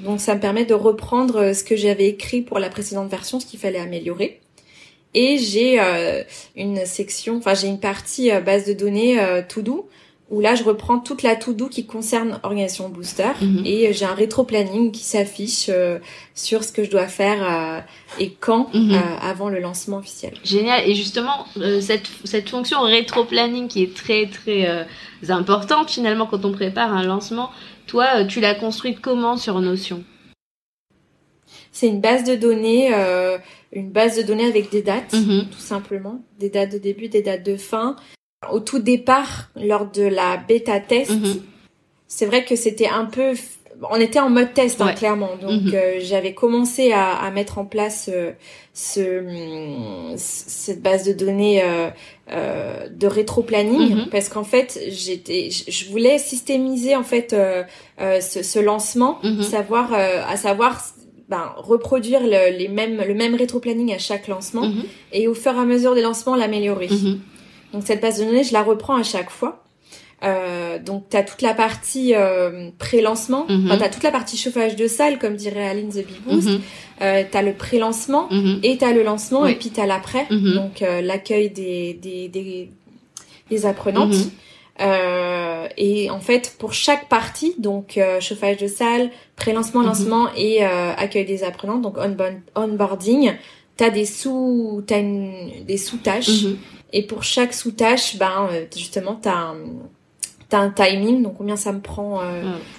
Donc 0.04 0.20
ça 0.20 0.34
me 0.34 0.40
permet 0.40 0.64
de 0.64 0.74
reprendre 0.74 1.52
ce 1.54 1.64
que 1.64 1.76
j'avais 1.76 2.08
écrit 2.08 2.42
pour 2.42 2.58
la 2.58 2.69
précédente 2.70 3.10
version, 3.10 3.40
ce 3.40 3.46
qu'il 3.46 3.58
fallait 3.58 3.80
améliorer. 3.80 4.40
Et 5.14 5.38
j'ai 5.38 5.81
euh, 5.81 6.22
une 6.56 6.84
section, 6.84 7.39
enfin 7.39 7.55
j'ai 7.55 7.69
une 7.69 7.81
partie 7.81 8.31
euh, 8.31 8.41
base 8.41 8.67
de 8.67 8.75
données 8.75 9.19
euh, 9.19 9.43
to 9.46 9.63
do 9.63 9.89
où 10.29 10.41
là 10.41 10.56
je 10.56 10.65
reprends 10.65 10.98
toute 10.98 11.22
la 11.22 11.36
to 11.36 11.53
do 11.53 11.69
qui 11.69 11.86
concerne 11.86 12.41
organisation 12.43 12.89
booster 12.89 13.31
mhm. 13.41 13.63
et 13.65 13.93
j'ai 13.93 14.05
un 14.05 14.13
rétro 14.13 14.43
planning 14.43 14.91
qui 14.91 15.05
s'affiche 15.05 15.70
sur 16.34 16.65
ce 16.65 16.72
que 16.72 16.82
je 16.82 16.91
dois 16.91 17.06
faire 17.06 17.84
et 18.19 18.32
quand 18.32 18.75
mhm. 18.75 19.01
avant 19.22 19.48
le 19.48 19.60
lancement 19.60 19.98
officiel. 19.98 20.34
Génial 20.43 20.82
et 20.84 20.96
justement 20.96 21.46
cette 21.81 22.08
cette 22.25 22.48
fonction 22.48 22.81
rétro 22.81 23.22
planning 23.22 23.69
qui 23.69 23.84
est 23.84 23.94
très 23.94 24.27
très 24.27 24.84
importante 25.29 25.91
finalement 25.91 26.27
quand 26.27 26.44
on 26.44 26.51
prépare 26.51 26.93
un 26.93 27.05
lancement, 27.05 27.53
toi 27.86 28.25
tu 28.25 28.41
l'as 28.41 28.56
construite 28.56 29.01
comment 29.01 29.36
sur 29.36 29.60
Notion? 29.60 30.03
C'est 31.70 31.86
une 31.86 32.01
base 32.01 32.25
de 32.25 32.34
données 32.34 32.91
une 33.76 33.90
base 33.90 34.16
de 34.16 34.22
données 34.22 34.46
avec 34.46 34.70
des 34.70 34.80
dates, 34.80 35.12
mhm. 35.12 35.48
tout 35.50 35.60
simplement, 35.60 36.22
des 36.38 36.48
dates 36.48 36.72
de 36.72 36.78
début, 36.78 37.08
des 37.08 37.22
dates 37.22 37.44
de 37.44 37.56
fin. 37.56 37.94
Au 38.50 38.58
tout 38.58 38.78
départ, 38.78 39.50
lors 39.54 39.90
de 39.90 40.02
la 40.02 40.38
bêta 40.38 40.80
test, 40.80 41.10
mhm. 41.10 41.42
c'est 42.08 42.24
vrai 42.24 42.44
que 42.44 42.56
c'était 42.56 42.88
un 42.88 43.04
peu, 43.04 43.34
on 43.90 43.96
était 43.96 44.18
en 44.18 44.30
mode 44.30 44.54
test 44.54 44.80
hein, 44.80 44.94
clairement, 44.94 45.36
donc 45.40 45.62
mhm. 45.62 45.74
euh, 45.74 45.98
j'avais 46.00 46.32
commencé 46.32 46.92
à, 46.92 47.16
à, 47.16 47.30
mettre 47.30 47.58
en 47.58 47.66
place 47.66 48.08
euh, 48.10 48.32
ce, 48.72 50.14
cette 50.16 50.80
base 50.82 51.04
de 51.04 51.12
données 51.12 51.62
euh 51.62 51.90
de 52.28 53.06
rétro-planning 53.06 54.08
parce 54.10 54.28
qu'en 54.28 54.42
fait 54.42 54.80
j'étais, 54.88 55.48
je 55.50 55.90
voulais 55.90 56.18
systémiser 56.18 56.96
en 56.96 57.04
fait 57.04 57.36
ce, 58.00 58.42
ce, 58.42 58.58
lancement, 58.58 59.20
savoir 59.42 59.92
à 59.94 60.36
savoir 60.36 60.82
ben, 61.28 61.52
reproduire 61.56 62.20
le, 62.22 62.56
les 62.56 62.68
mêmes, 62.68 63.02
le 63.06 63.14
même 63.14 63.34
rétro-planning 63.34 63.92
à 63.92 63.98
chaque 63.98 64.28
lancement 64.28 64.68
mhm. 64.68 64.84
et 65.12 65.26
au 65.26 65.34
fur 65.34 65.52
et 65.54 65.58
à 65.58 65.64
mesure 65.64 65.94
des 65.94 66.02
lancements 66.02 66.36
l'améliorer. 66.36 66.88
Mhm. 66.88 67.20
Donc 67.72 67.82
cette 67.84 68.00
base 68.00 68.20
de 68.20 68.24
données, 68.24 68.44
je 68.44 68.52
la 68.52 68.62
reprends 68.62 68.96
à 68.96 69.02
chaque 69.02 69.30
fois. 69.30 69.64
Euh, 70.24 70.78
donc 70.78 71.10
tu 71.10 71.16
as 71.16 71.22
toute 71.22 71.42
la 71.42 71.52
partie 71.52 72.14
euh, 72.14 72.70
pré-lancement, 72.78 73.44
mm 73.48 73.76
tu 73.76 73.84
as 73.84 73.88
toute 73.90 74.02
la 74.02 74.10
partie 74.10 74.38
chauffage 74.38 74.74
de 74.74 74.86
salle 74.86 75.18
comme 75.18 75.36
dirait 75.36 75.68
Aline 75.68 75.90
The 75.90 76.06
Big 76.06 76.22
Boost, 76.26 76.48
mhm. 76.48 76.60
euh, 77.02 77.22
tu 77.30 77.36
as 77.36 77.42
le 77.42 77.52
pré-lancement 77.52 78.28
et 78.62 78.78
tu 78.78 78.84
as 78.84 78.92
le 78.92 79.02
lancement 79.02 79.44
et 79.46 79.56
puis 79.56 79.70
tu 79.70 79.80
as 79.80 79.86
l'après, 79.86 80.26
donc 80.30 80.80
euh, 80.80 81.02
l'accueil 81.02 81.50
des, 81.50 81.92
des, 81.94 82.28
des, 82.28 82.70
des 83.50 83.66
apprenantes. 83.66 84.14
Euh, 84.80 85.68
et 85.76 86.10
en 86.10 86.20
fait, 86.20 86.56
pour 86.58 86.72
chaque 86.72 87.08
partie, 87.08 87.54
donc 87.58 87.96
euh, 87.96 88.20
chauffage 88.20 88.58
de 88.58 88.66
salle, 88.66 89.10
pré-lancement, 89.36 89.80
mhm. 89.80 89.86
lancement 89.86 90.28
et 90.36 90.64
euh, 90.64 90.92
accueil 90.96 91.24
des 91.24 91.44
apprenants, 91.44 91.78
donc 91.78 91.96
onboarding, 92.54 93.32
t'as 93.76 93.90
des 93.90 94.04
sous, 94.04 94.82
t'as 94.86 95.02
des 95.02 95.78
sous-tâches. 95.78 96.44
Mhm. 96.44 96.58
Et 96.92 97.02
pour 97.02 97.24
chaque 97.24 97.52
sous-tâche, 97.52 98.16
ben 98.16 98.48
justement, 98.74 99.18
t'as 99.20 99.34
un, 99.34 99.56
t'as 100.48 100.58
un 100.58 100.70
timing, 100.70 101.22
donc 101.22 101.36
combien 101.38 101.56
ça 101.56 101.72
me 101.72 101.80
prend 101.80 102.20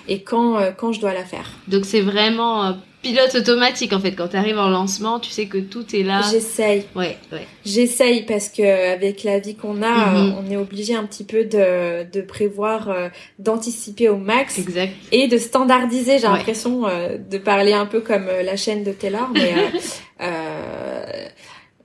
et 0.08 0.22
quand 0.22 0.60
quand 0.78 0.94
je 0.94 1.02
dois 1.02 1.14
la 1.14 1.26
faire. 1.26 1.52
Donc 1.68 1.86
c'est 1.86 2.02
vraiment 2.02 2.78
pilote 3.08 3.36
automatique 3.36 3.94
en 3.94 4.00
fait. 4.00 4.12
Quand 4.12 4.30
tu 4.30 4.38
arrives 4.38 4.58
en 4.58 4.70
lancement, 4.70 5.20
tu 5.20 5.32
sais 5.32 5.46
que 5.46 5.58
tout 5.58 5.96
est 5.96 6.04
là. 6.04 6.22
J'essaye. 6.32 6.86
Ouais, 6.96 7.18
ouais. 7.32 7.48
J'essaye 7.66 8.26
parce 8.26 8.50
que 8.50 8.94
avec 8.94 9.24
la 9.24 9.40
vie 9.40 9.56
qu'on 9.56 9.82
a, 9.82 10.12
mhm. 10.12 10.36
on 10.38 10.52
est 10.52 10.58
obligé 10.58 10.96
un 10.96 11.06
petit 11.06 11.24
peu 11.24 11.46
de, 11.46 12.10
de 12.12 12.22
prévoir, 12.22 12.90
euh, 12.90 13.10
d'anticiper 13.40 14.10
au 14.10 14.18
max. 14.18 14.60
Exact. 14.60 14.94
Et 15.12 15.28
de 15.28 15.38
standardiser. 15.38 16.20
J'ai 16.20 16.28
l'impression 16.28 16.88
euh, 16.88 17.18
de 17.18 17.38
parler 17.38 17.74
un 17.74 17.86
peu 17.86 18.02
comme 18.02 18.28
euh, 18.28 18.44
la 18.44 18.58
chaîne 18.58 18.84
de 18.84 18.92
Taylor, 18.92 19.30
mais 19.34 19.54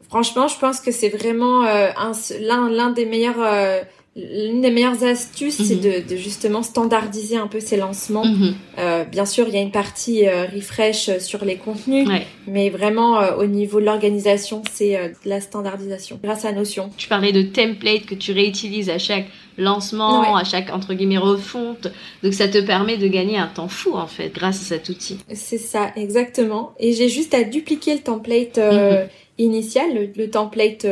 franchement, 0.08 0.48
je 0.48 0.58
pense 0.58 0.80
que 0.80 0.90
c'est 0.90 1.08
vraiment 1.08 1.62
l'un 1.62 2.68
l'un 2.68 2.90
des 2.90 3.06
meilleurs 3.06 3.84
L'une 4.14 4.60
des 4.60 4.70
meilleures 4.70 5.04
astuces, 5.04 5.56
c'est 5.56 5.76
mhm. 5.76 6.06
de, 6.06 6.16
justement 6.16 6.62
standardiser 6.62 7.38
un 7.38 7.46
peu 7.46 7.60
ces 7.60 7.78
lancements. 7.78 8.26
Mhm. 8.26 8.54
Euh, 8.78 9.04
bien 9.04 9.24
sûr, 9.24 9.48
il 9.48 9.54
y 9.54 9.56
a 9.56 9.62
une 9.62 9.70
partie 9.70 10.28
euh, 10.28 10.44
refresh 10.54 11.18
sur 11.18 11.46
les 11.46 11.56
contenus, 11.56 12.06
mais 12.46 12.68
vraiment 12.68 13.18
euh, 13.18 13.36
au 13.36 13.46
niveau 13.46 13.80
de 13.80 13.86
l'organisation, 13.86 14.62
c'est 14.70 15.14
la 15.24 15.40
standardisation 15.40 16.20
grâce 16.22 16.44
à 16.44 16.52
Notion. 16.52 16.90
Tu 16.98 17.08
parlais 17.08 17.32
de 17.32 17.40
template 17.40 18.04
que 18.04 18.14
tu 18.14 18.32
réutilises 18.32 18.90
à 18.90 18.98
chaque 18.98 19.28
lancement, 19.56 20.36
à 20.36 20.44
chaque 20.44 20.70
entre 20.70 20.92
guillemets 20.92 21.16
refonte, 21.16 21.88
donc 22.22 22.34
ça 22.34 22.48
te 22.48 22.58
permet 22.58 22.98
de 22.98 23.08
gagner 23.08 23.38
un 23.38 23.46
temps 23.46 23.68
fou 23.68 23.94
en 23.94 24.06
fait 24.06 24.28
grâce 24.34 24.60
à 24.60 24.64
cet 24.64 24.90
outil. 24.90 25.20
C'est 25.32 25.56
ça, 25.56 25.90
exactement. 25.96 26.74
Et 26.78 26.92
j'ai 26.92 27.08
juste 27.08 27.32
à 27.32 27.44
dupliquer 27.44 27.94
le 27.94 28.00
template 28.00 28.58
mhm. 28.58 29.08
initial, 29.38 30.10
le 30.14 30.28
template 30.28 30.86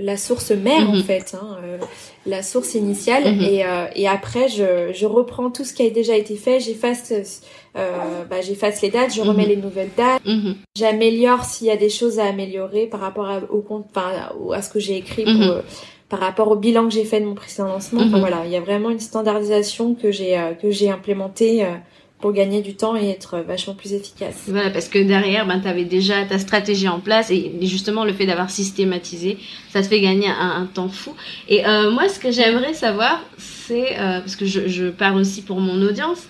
la 0.00 0.16
source 0.16 0.50
mère 0.50 0.88
en 0.88 0.96
mhm. 0.96 1.02
fait, 1.02 1.36
hein, 1.40 1.58
euh, 1.62 1.78
la 2.26 2.42
source 2.42 2.74
initiale. 2.74 3.34
Mhm. 3.34 3.42
Et, 3.42 3.64
euh, 3.64 3.86
et 3.94 4.08
après, 4.08 4.48
je, 4.48 4.92
je 4.92 5.06
reprends 5.06 5.50
tout 5.50 5.64
ce 5.64 5.74
qui 5.74 5.82
a 5.82 5.90
déjà 5.90 6.16
été 6.16 6.36
fait, 6.36 6.60
j'efface, 6.60 7.12
euh, 7.76 8.24
bah, 8.28 8.40
j'efface 8.40 8.82
les 8.82 8.90
dates, 8.90 9.14
je 9.14 9.20
remets 9.20 9.44
mhm. 9.44 9.48
les 9.48 9.56
nouvelles 9.56 9.90
dates, 9.96 10.22
j'améliore 10.76 11.44
s'il 11.44 11.66
y 11.66 11.70
a 11.70 11.76
des 11.76 11.90
choses 11.90 12.18
à 12.18 12.24
améliorer 12.24 12.86
par 12.86 13.00
rapport 13.00 13.28
à, 13.28 13.40
au 13.50 13.60
compte, 13.60 13.86
enfin, 13.94 14.10
à 14.52 14.62
ce 14.62 14.70
que 14.70 14.80
j'ai 14.80 14.96
écrit 14.96 15.24
pour, 15.24 15.62
par 16.08 16.20
rapport 16.20 16.50
au 16.50 16.56
bilan 16.56 16.88
que 16.88 16.94
j'ai 16.94 17.04
fait 17.04 17.20
de 17.20 17.26
mon 17.26 17.34
précédent 17.34 17.68
lancement. 17.68 18.06
voilà, 18.08 18.42
il 18.44 18.50
y 18.50 18.56
a 18.56 18.60
vraiment 18.60 18.90
une 18.90 19.00
standardisation 19.00 19.94
que 19.94 20.10
j'ai 20.10 20.40
que 20.60 20.70
j'ai 20.70 20.90
implémentée 20.90 21.66
pour 22.20 22.32
gagner 22.32 22.60
du 22.60 22.74
temps 22.74 22.96
et 22.96 23.08
être 23.08 23.38
vachement 23.38 23.74
plus 23.74 23.92
efficace. 23.92 24.44
Voilà, 24.48 24.70
parce 24.70 24.88
que 24.88 24.98
derrière, 24.98 25.46
ben, 25.46 25.60
tu 25.60 25.68
avais 25.68 25.84
déjà 25.84 26.24
ta 26.24 26.38
stratégie 26.38 26.88
en 26.88 27.00
place 27.00 27.30
et 27.30 27.52
justement 27.62 28.04
le 28.04 28.12
fait 28.12 28.26
d'avoir 28.26 28.50
systématisé, 28.50 29.38
ça 29.70 29.82
te 29.82 29.86
fait 29.86 30.00
gagner 30.00 30.28
un, 30.28 30.66
temps 30.72 30.88
fou. 30.88 31.14
Et 31.48 31.66
euh, 31.66 31.90
moi, 31.90 32.08
ce 32.08 32.18
que 32.18 32.30
j'aimerais 32.30 32.74
savoir, 32.74 33.22
c'est, 33.38 33.98
euh, 33.98 34.20
parce 34.20 34.36
que 34.36 34.46
je, 34.46 34.68
je 34.68 34.88
parle 34.90 35.16
aussi 35.16 35.42
pour 35.42 35.60
mon 35.60 35.80
audience, 35.82 36.28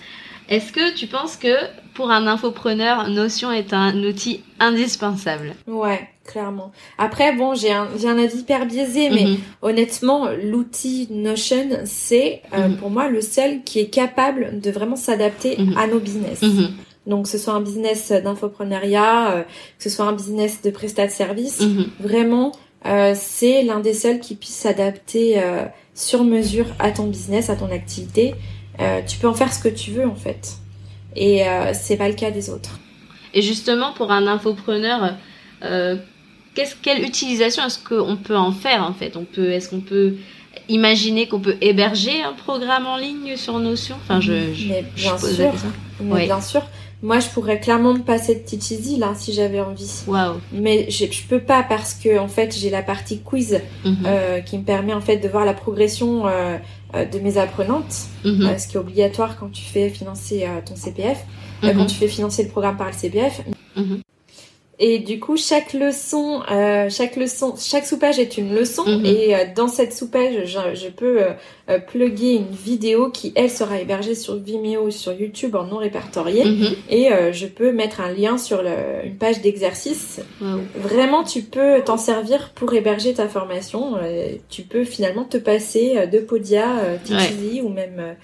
est-ce 0.49 0.71
que 0.71 0.93
tu 0.95 1.07
penses 1.07 1.37
que 1.37 1.55
pour 1.93 2.11
un 2.11 2.27
infopreneur, 2.27 3.09
Notion 3.09 3.51
est 3.51 3.73
un 3.73 4.03
outil 4.03 4.41
indispensable? 4.59 5.53
Ouais, 5.67 6.10
clairement. 6.25 6.71
Après, 6.97 7.35
bon, 7.35 7.55
j'ai 7.55 7.71
un, 7.71 7.87
j'ai 7.99 8.07
un 8.07 8.17
avis 8.17 8.39
hyper 8.39 8.65
biaisé, 8.65 9.09
mais 9.09 9.25
mhm. 9.25 9.37
honnêtement, 9.61 10.29
l'outil 10.43 11.07
Notion, 11.11 11.81
c'est 11.85 12.41
euh, 12.53 12.69
mhm. 12.69 12.77
pour 12.77 12.89
moi 12.89 13.09
le 13.09 13.21
seul 13.21 13.63
qui 13.63 13.79
est 13.79 13.89
capable 13.89 14.59
de 14.59 14.71
vraiment 14.71 14.95
s'adapter 14.95 15.57
mhm. 15.57 15.77
à 15.77 15.87
nos 15.87 15.99
business. 15.99 16.41
Donc, 17.07 17.23
que 17.23 17.29
ce 17.29 17.39
soit 17.39 17.53
un 17.53 17.61
business 17.61 18.11
d'infopreneuriat, 18.11 19.31
euh, 19.31 19.41
que 19.43 19.83
ce 19.83 19.89
soit 19.89 20.05
un 20.05 20.13
business 20.13 20.61
de 20.61 20.69
prestat 20.69 21.07
de 21.07 21.11
service, 21.11 21.63
vraiment, 21.99 22.51
euh, 22.85 23.13
c'est 23.15 23.63
l'un 23.63 23.79
des 23.79 23.93
seuls 23.93 24.19
qui 24.19 24.35
puisse 24.35 24.55
s'adapter 24.55 25.41
sur 25.95 26.23
mesure 26.23 26.67
à 26.79 26.91
ton 26.91 27.07
business, 27.07 27.49
à 27.49 27.55
ton 27.55 27.71
activité. 27.71 28.35
tu 29.07 29.17
peux 29.17 29.27
en 29.27 29.33
faire 29.33 29.51
ce 29.51 29.59
que 29.59 29.69
tu 29.69 29.91
veux, 29.91 30.07
en 30.07 30.15
fait. 30.15 30.57
Et 31.15 31.43
c'est 31.73 31.97
pas 31.97 32.07
le 32.07 32.13
cas 32.13 32.29
des 32.29 32.51
autres. 32.51 32.79
Et 33.33 33.41
justement, 33.41 33.93
pour 33.93 34.11
un 34.11 34.27
infopreneur, 34.27 35.15
euh, 35.63 35.95
quelle 36.53 37.03
utilisation 37.03 37.63
est-ce 37.65 37.79
qu'on 37.79 38.17
peut 38.17 38.37
en 38.37 38.51
faire 38.51 38.83
en 38.83 38.93
fait? 38.93 39.15
On 39.15 39.23
peut, 39.23 39.51
est-ce 39.51 39.69
qu'on 39.69 39.81
peut 39.81 40.15
imaginer 40.67 41.27
qu'on 41.27 41.39
peut 41.39 41.57
héberger 41.61 42.21
un 42.23 42.33
programme 42.33 42.85
en 42.85 42.97
ligne 42.97 43.35
sur 43.37 43.59
Notion? 43.59 43.95
Enfin, 44.03 44.19
je, 44.19 44.53
je, 44.53 44.67
mais 44.67 44.85
bien 44.95 45.17
sûr, 45.17 45.53
mais 46.01 46.25
bien 46.25 46.41
sûr. 46.41 46.63
Moi, 47.03 47.19
je 47.19 47.27
pourrais 47.29 47.59
clairement 47.59 47.93
me 47.93 48.03
passer 48.03 48.35
de 48.35 48.41
Teach 48.41 48.69
Easy 48.71 48.97
là 48.97 49.13
si 49.15 49.33
j'avais 49.33 49.59
envie. 49.59 50.03
Waouh. 50.05 50.35
Mais 50.53 50.85
je, 50.91 51.05
je 51.11 51.23
peux 51.23 51.39
pas 51.39 51.63
parce 51.63 51.95
que 51.95 52.19
en 52.19 52.27
fait 52.27 52.55
j'ai 52.55 52.69
la 52.69 52.83
partie 52.83 53.21
quiz 53.21 53.59
mhm. 53.83 53.97
euh, 54.05 54.39
qui 54.41 54.57
me 54.59 54.63
permet 54.63 54.93
en 54.93 55.01
fait 55.01 55.17
de 55.17 55.27
voir 55.27 55.43
la 55.43 55.55
progression 55.55 56.27
euh, 56.27 56.57
de 56.93 57.19
mes 57.19 57.37
apprenantes, 57.39 58.05
mhm. 58.23 58.57
ce 58.59 58.67
qui 58.67 58.75
est 58.75 58.79
obligatoire 58.79 59.37
quand 59.39 59.49
tu 59.51 59.63
fais 59.63 59.89
financer 59.89 60.45
ton 60.65 60.75
CPF, 60.75 61.25
quand 61.61 61.73
mhm. 61.73 61.87
tu 61.87 61.95
fais 61.95 62.07
financer 62.07 62.43
le 62.43 62.49
programme 62.49 62.77
par 62.77 62.87
le 62.87 62.93
CPF. 62.93 63.41
Et 64.83 64.97
du 64.97 65.19
coup, 65.19 65.37
chaque 65.37 65.73
leçon, 65.73 66.41
euh, 66.49 66.89
chaque 66.89 67.15
leçon, 67.15 67.53
chaque 67.55 67.85
soupage 67.85 68.17
est 68.17 68.39
une 68.39 68.55
leçon. 68.55 68.83
Mhm. 68.83 69.05
Et 69.05 69.35
euh, 69.35 69.45
dans 69.55 69.67
cette 69.67 69.93
soupage, 69.93 70.33
je, 70.45 70.57
je 70.73 70.87
peux 70.87 71.21
euh, 71.21 71.29
euh, 71.69 71.77
plugger 71.77 72.33
une 72.33 72.49
vidéo 72.49 73.11
qui, 73.11 73.31
elle, 73.35 73.51
sera 73.51 73.79
hébergée 73.79 74.15
sur 74.15 74.37
Vimeo 74.37 74.87
ou 74.87 74.89
sur 74.89 75.13
YouTube 75.13 75.55
en 75.55 75.65
non 75.65 75.77
répertorié. 75.77 76.45
Mhm. 76.45 76.75
Et 76.89 77.13
euh, 77.13 77.31
je 77.31 77.45
peux 77.45 77.71
mettre 77.71 78.01
un 78.01 78.11
lien 78.11 78.39
sur 78.39 78.63
le, 78.63 79.05
une 79.05 79.17
page 79.17 79.41
d'exercice. 79.41 80.19
Vraiment, 80.75 81.23
tu 81.23 81.43
peux 81.43 81.81
t'en 81.85 81.97
servir 81.97 82.49
pour 82.55 82.73
héberger 82.73 83.13
ta 83.13 83.27
formation. 83.27 83.97
tu 84.49 84.63
peux 84.63 84.83
finalement 84.83 85.25
te 85.25 85.37
passer 85.37 86.07
de 86.11 86.17
Podia, 86.19 86.65
TTV 87.05 87.61
ou 87.61 87.69
même 87.69 88.15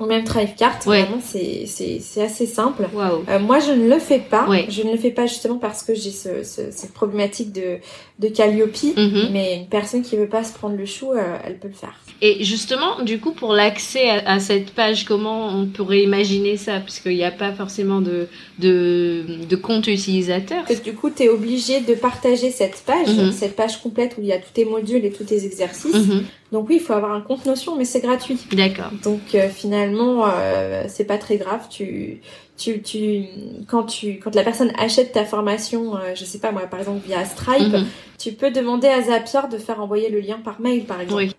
ou 0.00 0.06
même 0.06 0.24
Thrivecart. 0.24 0.80
Vraiment, 0.84 1.20
c'est, 1.22 1.64
c'est, 1.66 2.00
c'est 2.00 2.22
assez 2.22 2.46
simple. 2.46 2.88
Euh, 3.28 3.38
moi, 3.38 3.58
je 3.60 3.72
ne 3.72 3.88
le 3.88 3.98
fais 3.98 4.18
pas. 4.18 4.46
Je 4.68 4.82
ne 4.82 4.92
le 4.92 4.98
fais 4.98 5.10
pas 5.10 5.26
justement 5.26 5.58
parce 5.58 5.82
que 5.82 5.94
j'ai 5.94 6.10
ce, 6.10 6.42
ce, 6.42 6.70
cette 6.70 6.92
problématique 6.92 7.52
de, 7.52 7.78
de 8.18 8.28
Calliope. 8.28 8.82
Mhm. 8.96 9.28
Mais 9.32 9.56
une 9.56 9.68
personne 9.68 10.02
qui 10.02 10.16
veut 10.16 10.28
pas 10.28 10.44
se 10.44 10.52
prendre 10.52 10.76
le 10.76 10.86
chou, 10.86 11.12
euh, 11.12 11.38
elle 11.44 11.58
peut 11.58 11.68
le 11.68 11.74
faire. 11.74 11.98
Et 12.26 12.42
justement, 12.42 13.02
du 13.02 13.20
coup, 13.20 13.32
pour 13.32 13.52
l'accès 13.52 14.08
à, 14.08 14.40
cette 14.40 14.70
page, 14.70 15.04
comment 15.04 15.48
on 15.48 15.66
pourrait 15.66 16.00
imaginer 16.00 16.56
ça? 16.56 16.80
Puisqu'il 16.80 17.16
n'y 17.16 17.22
a 17.22 17.30
pas 17.30 17.52
forcément 17.52 18.00
de, 18.00 18.28
de, 18.58 19.26
de 19.46 19.56
compte 19.56 19.88
utilisateur. 19.88 20.64
Que, 20.64 20.72
du 20.72 20.94
coup, 20.94 21.10
tu 21.10 21.24
es 21.24 21.28
obligé 21.28 21.80
de 21.80 21.92
partager 21.92 22.50
cette 22.50 22.82
page, 22.86 23.08
mhm. 23.08 23.30
cette 23.30 23.54
page 23.54 23.82
complète 23.82 24.14
où 24.16 24.22
il 24.22 24.28
y 24.28 24.32
a 24.32 24.38
tous 24.38 24.52
tes 24.54 24.64
modules 24.64 25.04
et 25.04 25.10
tous 25.10 25.24
tes 25.24 25.44
exercices. 25.44 25.92
Mhm. 25.92 26.24
Donc 26.50 26.70
oui, 26.70 26.76
il 26.76 26.80
faut 26.80 26.94
avoir 26.94 27.12
un 27.12 27.20
compte 27.20 27.44
Notion, 27.44 27.76
mais 27.76 27.84
c'est 27.84 28.00
gratuit. 28.00 28.38
D'accord. 28.52 28.90
Donc 29.02 29.34
euh, 29.34 29.50
finalement, 29.50 30.24
euh, 30.26 30.84
c'est 30.88 31.04
pas 31.04 31.18
très 31.18 31.36
grave. 31.36 31.66
Tu, 31.68 32.22
tu, 32.56 32.80
tu, 32.80 33.24
quand 33.68 33.82
tu, 33.82 34.18
quand 34.18 34.34
la 34.34 34.44
personne 34.44 34.72
achète 34.78 35.12
ta 35.12 35.26
formation, 35.26 35.96
euh, 35.96 36.14
je 36.14 36.24
sais 36.24 36.38
pas 36.38 36.52
moi, 36.52 36.62
par 36.62 36.80
exemple 36.80 37.06
via 37.06 37.22
Stripe, 37.26 37.70
mhm. 37.70 37.86
tu 38.18 38.32
peux 38.32 38.50
demander 38.50 38.88
à 38.88 39.02
Zapier 39.02 39.40
de 39.52 39.58
faire 39.58 39.82
envoyer 39.82 40.08
le 40.08 40.20
lien 40.20 40.38
par 40.42 40.62
mail, 40.62 40.84
par 40.84 41.02
exemple. 41.02 41.24
Oui. 41.24 41.34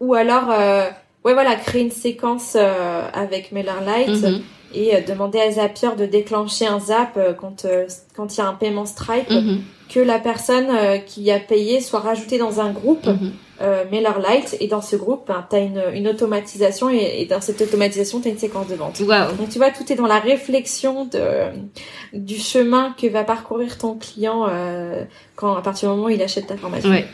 Ou 0.00 0.14
alors, 0.14 0.50
euh, 0.50 0.88
ouais 1.24 1.32
voilà, 1.32 1.54
créer 1.56 1.82
une 1.82 1.90
séquence 1.90 2.56
euh, 2.56 3.02
avec 3.12 3.52
MailerLite 3.52 4.22
mhm. 4.22 4.42
et 4.74 4.94
euh, 4.94 5.00
demander 5.06 5.40
à 5.40 5.50
Zapier 5.50 5.90
de 5.96 6.06
déclencher 6.06 6.66
un 6.66 6.80
zap 6.80 7.18
quand 7.38 7.66
quand 8.14 8.34
il 8.34 8.38
y 8.38 8.40
a 8.40 8.46
un 8.46 8.54
paiement 8.54 8.86
Stripe, 8.86 9.30
mhm. 9.30 9.60
que 9.88 10.00
la 10.00 10.18
personne 10.18 10.68
qui 11.06 11.30
a 11.30 11.38
payé 11.38 11.80
soit 11.80 12.00
rajoutée 12.00 12.38
dans 12.38 12.60
un 12.60 12.70
groupe. 12.70 13.06
MailerLite 13.90 14.58
et 14.60 14.68
dans 14.68 14.82
ce 14.82 14.96
groupe 14.96 15.28
ben, 15.28 15.42
tu 15.48 15.56
as 15.56 15.60
une, 15.60 15.82
une 15.94 16.08
automatisation 16.08 16.90
et, 16.90 17.24
dans 17.24 17.40
cette 17.40 17.58
automatisation 17.62 18.20
tu 18.20 18.28
as 18.28 18.30
une 18.32 18.36
séquence 18.36 18.68
de 18.68 18.74
vente. 18.74 19.00
Donc 19.38 19.48
tu 19.48 19.56
vois 19.56 19.70
tout 19.70 19.90
est 19.90 19.96
dans 19.96 20.06
la 20.06 20.18
réflexion 20.18 21.06
de 21.06 21.22
du 22.12 22.38
chemin 22.38 22.94
que 23.00 23.06
va 23.06 23.24
parcourir 23.24 23.78
ton 23.78 23.94
client 23.94 24.46
quand 25.36 25.56
à 25.56 25.62
partir 25.62 25.88
du 25.88 25.96
moment 25.96 26.08
où 26.08 26.10
il 26.10 26.20
achète 26.20 26.48
ta 26.48 26.58
formation. 26.58 26.90
Ouais. 26.90 27.06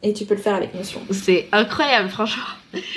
Et 0.00 0.12
tu 0.12 0.24
peux 0.26 0.34
le 0.34 0.40
faire 0.40 0.54
avec 0.54 0.74
Notion. 0.74 1.00
C'est 1.10 1.48
incroyable, 1.50 2.08
franchement. 2.08 2.44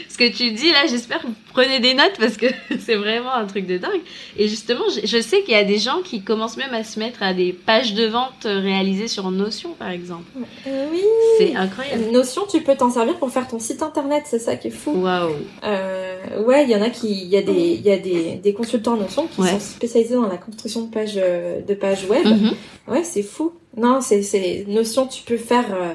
Ce 0.10 0.18
que 0.18 0.30
tu 0.30 0.52
dis 0.52 0.72
là, 0.72 0.86
j'espère 0.88 1.22
que 1.22 1.28
vous 1.28 1.34
prenez 1.52 1.80
des 1.80 1.96
notes 1.96 2.14
parce 2.20 2.38
que 2.38 2.46
c'est 2.80 2.96
vraiment 2.96 3.34
un 3.34 3.46
truc 3.46 3.66
de 3.66 3.80
dingue. 3.80 4.02
Et 4.38 4.48
justement, 4.48 4.84
je 5.04 5.22
sais 5.22 5.42
qu'il 5.42 5.54
y 5.54 5.58
a 5.58 5.64
des 5.64 5.80
gens 5.80 6.02
qui 6.04 6.22
commencent 6.22 6.58
même 6.58 6.74
à 6.74 6.84
se 6.84 7.00
mettre 7.00 7.24
à 7.24 7.34
des 7.34 7.54
pages 7.54 7.96
de 7.96 8.06
vente 8.06 8.44
réalisées 8.44 9.08
sur 9.08 9.32
Notion, 9.32 9.72
par 9.80 9.90
exemple. 9.90 10.26
Euh, 10.68 10.86
oui. 10.92 11.02
C'est 11.40 11.56
incroyable. 11.56 12.12
Notion, 12.12 12.44
tu 12.52 12.62
peux 12.62 12.76
t'en 12.76 12.92
servir 12.92 13.18
pour 13.18 13.32
faire 13.32 13.48
ton 13.48 13.58
site 13.58 13.82
internet, 13.82 14.26
c'est 14.28 14.40
ça 14.40 14.56
qui 14.56 14.68
est 14.68 14.72
fou. 14.72 14.92
Waouh. 14.92 15.32
Euh, 15.64 16.44
ouais, 16.44 16.66
il 16.66 16.70
y 16.70 16.76
en 16.76 16.84
a 16.84 16.92
qui, 16.92 17.24
il 17.24 17.30
y 17.30 17.38
a 17.38 17.42
des, 17.42 17.54
il 17.54 17.82
y 17.82 17.92
a 17.92 17.98
des, 17.98 18.36
des 18.36 18.54
consultants 18.54 18.96
Notion 18.96 19.26
qui 19.26 19.42
sont 19.42 19.60
spécialisés 19.60 20.16
dans 20.16 20.28
la 20.28 20.38
construction 20.38 20.84
de 20.84 20.92
pages, 20.92 21.16
de 21.16 21.74
pages 21.74 22.06
web. 22.08 22.28
Mhm. 22.28 22.52
Ouais, 22.88 23.04
c'est 23.04 23.24
fou. 23.24 23.54
Non, 23.76 24.02
c'est, 24.02 24.22
c'est 24.22 24.66
Notion, 24.68 25.08
tu 25.08 25.24
peux 25.24 25.38
faire. 25.38 25.74
Euh, 25.74 25.94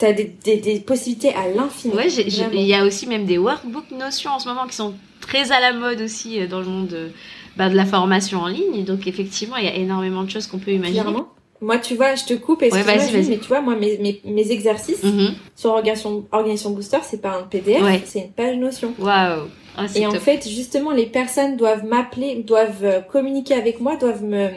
t'as 0.00 0.12
des, 0.12 0.24
des, 0.24 0.56
des 0.56 0.80
possibilités 0.80 1.32
à 1.34 1.48
l'infini. 1.48 1.94
Ouais, 1.94 2.08
il 2.08 2.62
y 2.62 2.74
a 2.74 2.84
aussi 2.84 3.06
même 3.06 3.26
des 3.26 3.38
workbooks 3.38 3.90
notions 3.92 4.30
en 4.30 4.38
ce 4.38 4.48
moment 4.48 4.66
qui 4.66 4.74
sont 4.74 4.94
très 5.20 5.52
à 5.52 5.60
la 5.60 5.72
mode 5.72 6.00
aussi 6.00 6.46
dans 6.48 6.60
le 6.60 6.66
monde 6.66 6.88
de, 6.88 7.10
bah, 7.56 7.68
de 7.68 7.76
la 7.76 7.84
formation 7.84 8.40
en 8.40 8.48
ligne. 8.48 8.84
Donc 8.84 9.06
effectivement, 9.06 9.56
il 9.56 9.66
y 9.66 9.68
a 9.68 9.74
énormément 9.74 10.24
de 10.24 10.30
choses 10.30 10.46
qu'on 10.46 10.58
peut 10.58 10.72
imaginer. 10.72 11.02
Clairement. 11.02 11.28
Moi, 11.60 11.76
tu 11.76 11.94
vois, 11.94 12.14
je 12.14 12.24
te 12.24 12.32
coupe, 12.32 12.62
et 12.62 12.72
ouais, 12.72 12.82
mais 12.86 13.38
tu 13.38 13.48
vois, 13.48 13.60
moi, 13.60 13.76
mes, 13.76 13.98
mes, 13.98 14.18
mes 14.24 14.50
exercices 14.50 15.04
mm-hmm. 15.04 15.32
sur 15.54 15.72
organisation, 15.72 16.24
organisation 16.32 16.70
Booster, 16.70 16.96
c'est 17.02 17.20
pas 17.20 17.38
un 17.38 17.42
PDF, 17.42 17.82
c'est 18.06 18.20
une 18.20 18.30
page 18.30 18.56
Notion. 18.56 18.94
Waouh 18.98 19.42
ah, 19.76 19.84
Et 19.94 20.06
en 20.06 20.12
fait, 20.12 20.48
justement, 20.48 20.92
les 20.92 21.04
personnes 21.04 21.58
doivent 21.58 21.84
m'appeler, 21.84 22.36
doivent 22.36 22.84
euh, 22.84 23.00
communiquer 23.02 23.52
avec 23.52 23.78
moi, 23.78 23.96
doivent 23.96 24.24
me 24.24 24.48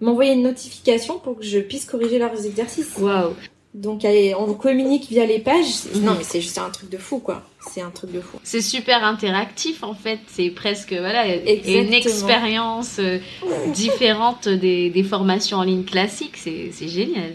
m'envoyer 0.00 0.32
une 0.32 0.42
notification 0.42 1.18
pour 1.18 1.38
que 1.38 1.44
je 1.44 1.58
puisse 1.58 1.84
corriger 1.84 2.18
leurs 2.18 2.46
exercices. 2.46 2.96
Waouh 2.98 3.34
donc 3.76 4.06
on 4.38 4.54
communique 4.54 5.08
via 5.08 5.26
les 5.26 5.38
pages. 5.38 5.84
Mhm. 5.94 6.02
Non 6.02 6.14
mais 6.16 6.24
c'est 6.24 6.40
juste 6.40 6.58
un 6.58 6.70
truc 6.70 6.88
de 6.90 6.96
fou 6.98 7.18
quoi. 7.18 7.42
C'est 7.72 7.82
un 7.82 7.90
truc 7.90 8.10
de 8.12 8.20
fou. 8.20 8.38
C'est 8.42 8.62
super 8.62 9.04
interactif 9.04 9.82
en 9.82 9.94
fait. 9.94 10.18
C'est 10.28 10.50
presque 10.50 10.92
voilà 10.92 11.26
une 11.26 11.92
expérience 11.92 12.98
euh, 12.98 13.18
différente 13.74 14.48
des, 14.48 14.88
des 14.90 15.02
formations 15.02 15.58
en 15.58 15.62
ligne 15.62 15.84
classiques. 15.84 16.36
C'est 16.36 16.88
génial. 16.88 17.34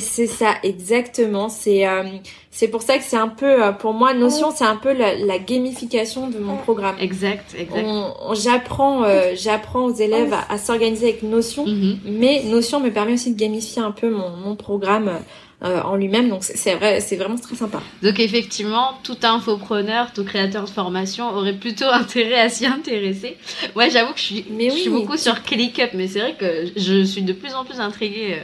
C'est 0.00 0.26
ça, 0.26 0.54
exactement. 0.62 1.48
C'est 1.48 1.86
euh, 1.86 2.04
c'est 2.50 2.68
pour 2.68 2.82
ça 2.82 2.98
que 2.98 3.04
c'est 3.04 3.16
un 3.16 3.28
peu, 3.28 3.64
euh, 3.64 3.72
pour 3.72 3.92
moi, 3.92 4.14
Notion, 4.14 4.50
c'est 4.54 4.64
un 4.64 4.76
peu 4.76 4.92
la, 4.92 5.38
gamification 5.38 6.28
de 6.28 6.38
mon 6.38 6.56
programme. 6.56 6.96
Exact, 7.00 7.54
exact. 7.58 7.86
J'apprends 8.34 9.04
euh, 9.04 9.32
j'apprends 9.34 9.84
aux 9.84 9.94
élèves 9.94 10.34
à, 10.48 10.58
s'organiser 10.58 11.08
avec 11.08 11.22
Notion, 11.22 11.66
mm-hmm. 11.66 11.98
mais 12.06 12.42
Notion 12.44 12.80
me 12.80 12.90
permet 12.90 13.14
aussi 13.14 13.32
de 13.32 13.38
gamifier 13.38 13.82
un 13.82 13.90
peu 13.90 14.10
mon, 14.10 14.30
mon 14.30 14.56
programme 14.56 15.18
en 15.62 15.96
lui-même. 15.96 16.28
Donc 16.28 16.44
c'est 16.44 16.74
vrai, 16.74 17.00
c'est 17.00 17.16
vraiment 17.16 17.36
très 17.36 17.56
sympa. 17.56 17.80
Donc 18.02 18.20
effectivement, 18.20 18.92
tout 19.02 19.16
infopreneur, 19.22 20.12
tout 20.12 20.24
créateur 20.24 20.64
de 20.64 20.70
formation 20.70 21.34
aurait 21.34 21.54
plutôt 21.54 21.86
intérêt 21.90 22.40
à 22.40 22.48
s'y 22.48 22.66
intéresser. 22.66 23.36
Ouais, 23.74 23.90
j'avoue 23.90 24.12
que 24.12 24.18
je 24.18 24.24
suis, 24.24 24.44
je 24.58 24.70
suis 24.70 24.90
beaucoup 24.90 25.16
sur 25.16 25.42
ClickUp, 25.42 25.94
mais 25.94 26.08
c'est 26.08 26.20
vrai 26.20 26.34
que 26.38 26.66
je 26.76 27.04
suis 27.04 27.22
de 27.22 27.32
plus 27.32 27.54
en 27.54 27.64
plus 27.64 27.80
intriguée 27.80 28.38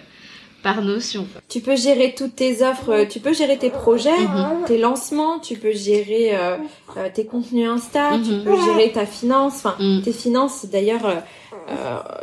par 0.62 0.82
notion. 0.82 1.26
Tu 1.48 1.60
peux 1.60 1.76
gérer 1.76 2.14
toutes 2.16 2.36
tes 2.36 2.62
offres, 2.64 2.90
euh, 2.90 3.04
tu 3.06 3.20
peux 3.20 3.32
gérer 3.32 3.58
tes 3.58 3.70
projets, 3.70 4.18
mhm. 4.18 4.64
tes 4.66 4.78
lancements, 4.78 5.38
tu 5.38 5.56
peux 5.56 5.72
gérer 5.72 6.36
euh, 6.36 6.56
euh, 6.96 7.08
tes 7.12 7.26
contenus 7.26 7.68
Insta, 7.68 8.12
tu 8.24 8.30
mhm. 8.30 8.44
peux 8.44 8.56
gérer 8.64 8.92
ta 8.92 9.04
finance, 9.04 9.54
enfin 9.56 9.74
mhm. 9.78 10.02
tes 10.02 10.12
finances. 10.12 10.66
D'ailleurs, 10.66 11.22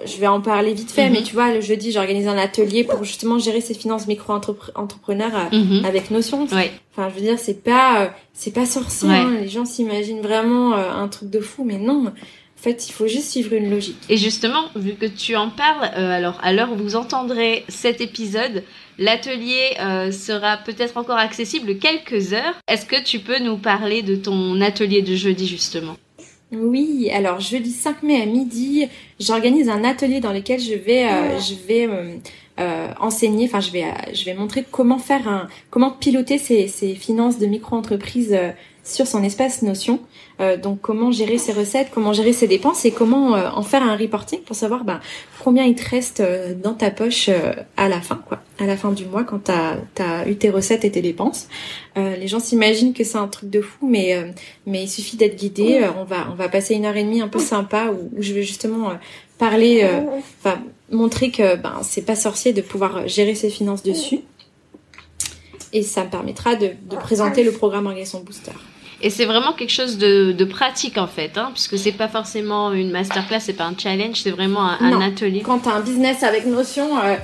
je 0.05 0.17
vais 0.17 0.27
en 0.27 0.41
parler 0.41 0.73
vite 0.73 0.91
fait, 0.91 1.09
mais 1.09 1.23
tu 1.23 1.33
vois, 1.33 1.53
le 1.53 1.61
jeudi, 1.61 1.91
j'organise 1.91 2.27
un 2.27 2.37
atelier 2.37 2.83
pour 2.83 3.03
justement 3.03 3.39
gérer 3.39 3.61
ses 3.61 3.73
finances 3.73 4.07
micro-entrepreneurs 4.07 5.49
avec 5.83 6.11
Notion. 6.11 6.43
Enfin, 6.43 7.09
je 7.09 7.15
veux 7.15 7.21
dire, 7.21 7.39
c'est 7.39 7.63
pas, 7.63 8.11
c'est 8.33 8.53
pas 8.53 8.65
sorcier. 8.65 9.09
Hein. 9.09 9.37
Les 9.41 9.47
gens 9.47 9.65
s'imaginent 9.65 10.21
vraiment 10.21 10.73
un 10.75 11.07
truc 11.07 11.29
de 11.29 11.39
fou, 11.39 11.63
mais 11.63 11.77
non. 11.77 12.11
En 12.59 12.61
fait, 12.61 12.89
il 12.89 12.91
faut 12.91 13.07
juste 13.07 13.29
suivre 13.29 13.53
une 13.53 13.69
logique. 13.69 13.95
Et 14.09 14.17
justement, 14.17 14.65
vu 14.75 14.95
que 14.95 15.05
tu 15.05 15.37
en 15.37 15.49
parles, 15.49 15.91
euh, 15.95 16.11
alors 16.11 16.37
à 16.43 16.51
l'heure 16.51 16.73
où 16.73 16.75
vous 16.75 16.97
entendrez 16.97 17.63
cet 17.69 18.01
épisode, 18.01 18.63
l'atelier 18.97 19.77
euh, 19.79 20.11
sera 20.11 20.57
peut-être 20.57 20.97
encore 20.97 21.17
accessible 21.17 21.77
quelques 21.77 22.33
heures. 22.33 22.59
Est-ce 22.67 22.85
que 22.85 23.01
tu 23.01 23.19
peux 23.19 23.39
nous 23.39 23.55
parler 23.55 24.01
de 24.01 24.17
ton 24.17 24.59
atelier 24.59 25.01
de 25.01 25.15
jeudi 25.15 25.47
justement? 25.47 25.95
Oui, 26.51 27.09
alors 27.13 27.39
jeudi 27.39 27.71
5 27.71 28.03
mai 28.03 28.21
à 28.21 28.25
midi, 28.25 28.89
j'organise 29.21 29.69
un 29.69 29.85
atelier 29.85 30.19
dans 30.19 30.33
lequel 30.33 30.59
je 30.59 30.73
vais, 30.73 31.05
euh, 31.05 31.39
je 31.39 31.53
vais 31.65 31.87
enseigner, 32.99 33.45
enfin 33.45 33.61
je 33.61 33.71
vais, 33.71 33.85
je 34.11 34.25
vais 34.25 34.33
montrer 34.33 34.65
comment 34.69 34.97
faire 34.97 35.29
un, 35.29 35.47
comment 35.69 35.91
piloter 35.91 36.37
ses 36.37 36.67
finances 36.95 37.39
de 37.39 37.45
micro-entreprise 37.45 38.37
sur 38.89 39.07
son 39.07 39.23
espace 39.23 39.61
Notion. 39.61 39.99
Euh, 40.39 40.55
donc 40.55 40.79
comment 40.81 41.11
gérer 41.11 41.37
ses 41.37 41.51
recettes, 41.51 41.89
comment 41.93 42.13
gérer 42.13 42.31
ses 42.31 42.47
dépenses 42.47 42.85
et 42.85 42.91
comment 42.91 43.35
euh, 43.35 43.49
en 43.53 43.61
faire 43.61 43.83
un 43.83 43.97
reporting 43.97 44.39
pour 44.39 44.55
savoir 44.55 44.85
bah, 44.85 45.01
combien 45.43 45.65
il 45.65 45.75
te 45.75 45.89
reste 45.89 46.21
euh, 46.21 46.53
dans 46.53 46.73
ta 46.73 46.91
poche 46.91 47.29
à 47.75 47.89
la 47.89 47.99
fin, 47.99 48.21
à 48.57 48.65
la 48.65 48.77
fin 48.77 48.91
du 48.91 49.05
mois 49.05 49.23
quand 49.23 49.45
tu 49.45 49.51
as, 49.51 50.27
eu 50.27 50.35
tes 50.37 50.49
recettes 50.49 50.85
et 50.85 50.91
tes 50.91 51.01
dépenses. 51.01 51.49
les 51.95 52.27
gens 52.27 52.39
s'imaginent 52.39 52.93
que 52.93 53.03
c'est 53.03 53.17
un 53.17 53.27
truc 53.27 53.49
de 53.49 53.61
fou, 53.61 53.89
mais 53.89 54.33
il 54.65 54.89
suffit 54.89 55.17
d'être 55.17 55.35
guidé. 55.35 55.87
on 55.97 56.05
va 56.05 56.49
passer 56.49 56.75
une 56.75 56.85
heure 56.85 56.95
et 56.95 57.03
demie 57.03 57.21
un 57.21 57.27
peu 57.27 57.39
sympa 57.39 57.91
où, 57.91 58.21
je 58.21 58.33
vais 58.33 58.43
justement 58.43 58.91
parler, 59.37 59.87
montrer 60.91 61.31
que 61.31 61.55
ben 61.55 61.79
c'est 61.81 62.05
pas 62.05 62.15
sorcier 62.15 62.53
de 62.53 62.61
pouvoir 62.61 63.07
gérer 63.07 63.35
ses 63.35 63.49
finances 63.49 63.83
dessus. 63.83 64.21
Et 65.71 65.83
ça 65.83 66.03
me 66.03 66.09
permettra 66.09 66.55
de, 66.55 66.71
présenter 66.99 67.43
le 67.43 67.51
programme 67.51 67.85
Organisation 67.85 68.21
Booster. 68.21 68.51
Et 69.01 69.09
c'est 69.09 69.25
vraiment 69.25 69.53
quelque 69.53 69.71
chose 69.71 69.97
de, 69.97 70.33
de 70.33 70.45
pratique 70.45 70.97
en 70.97 71.07
fait, 71.07 71.37
hein, 71.37 71.51
puisque 71.53 71.77
c'est 71.77 71.93
pas 71.93 72.09
forcément 72.09 72.73
une 72.73 72.91
masterclass, 72.91 73.39
c'est 73.39 73.53
pas 73.53 73.65
un 73.65 73.75
challenge, 73.77 74.21
c'est 74.21 74.31
vraiment 74.31 74.63
un, 74.63 74.99
atelier. 74.99 75.41
Quand 75.41 75.59
tu 75.59 75.69
as 75.69 75.73
un 75.73 75.79
business 75.79 76.21
avec 76.23 76.45
Notion, 76.45 76.97
euh, 76.97 77.15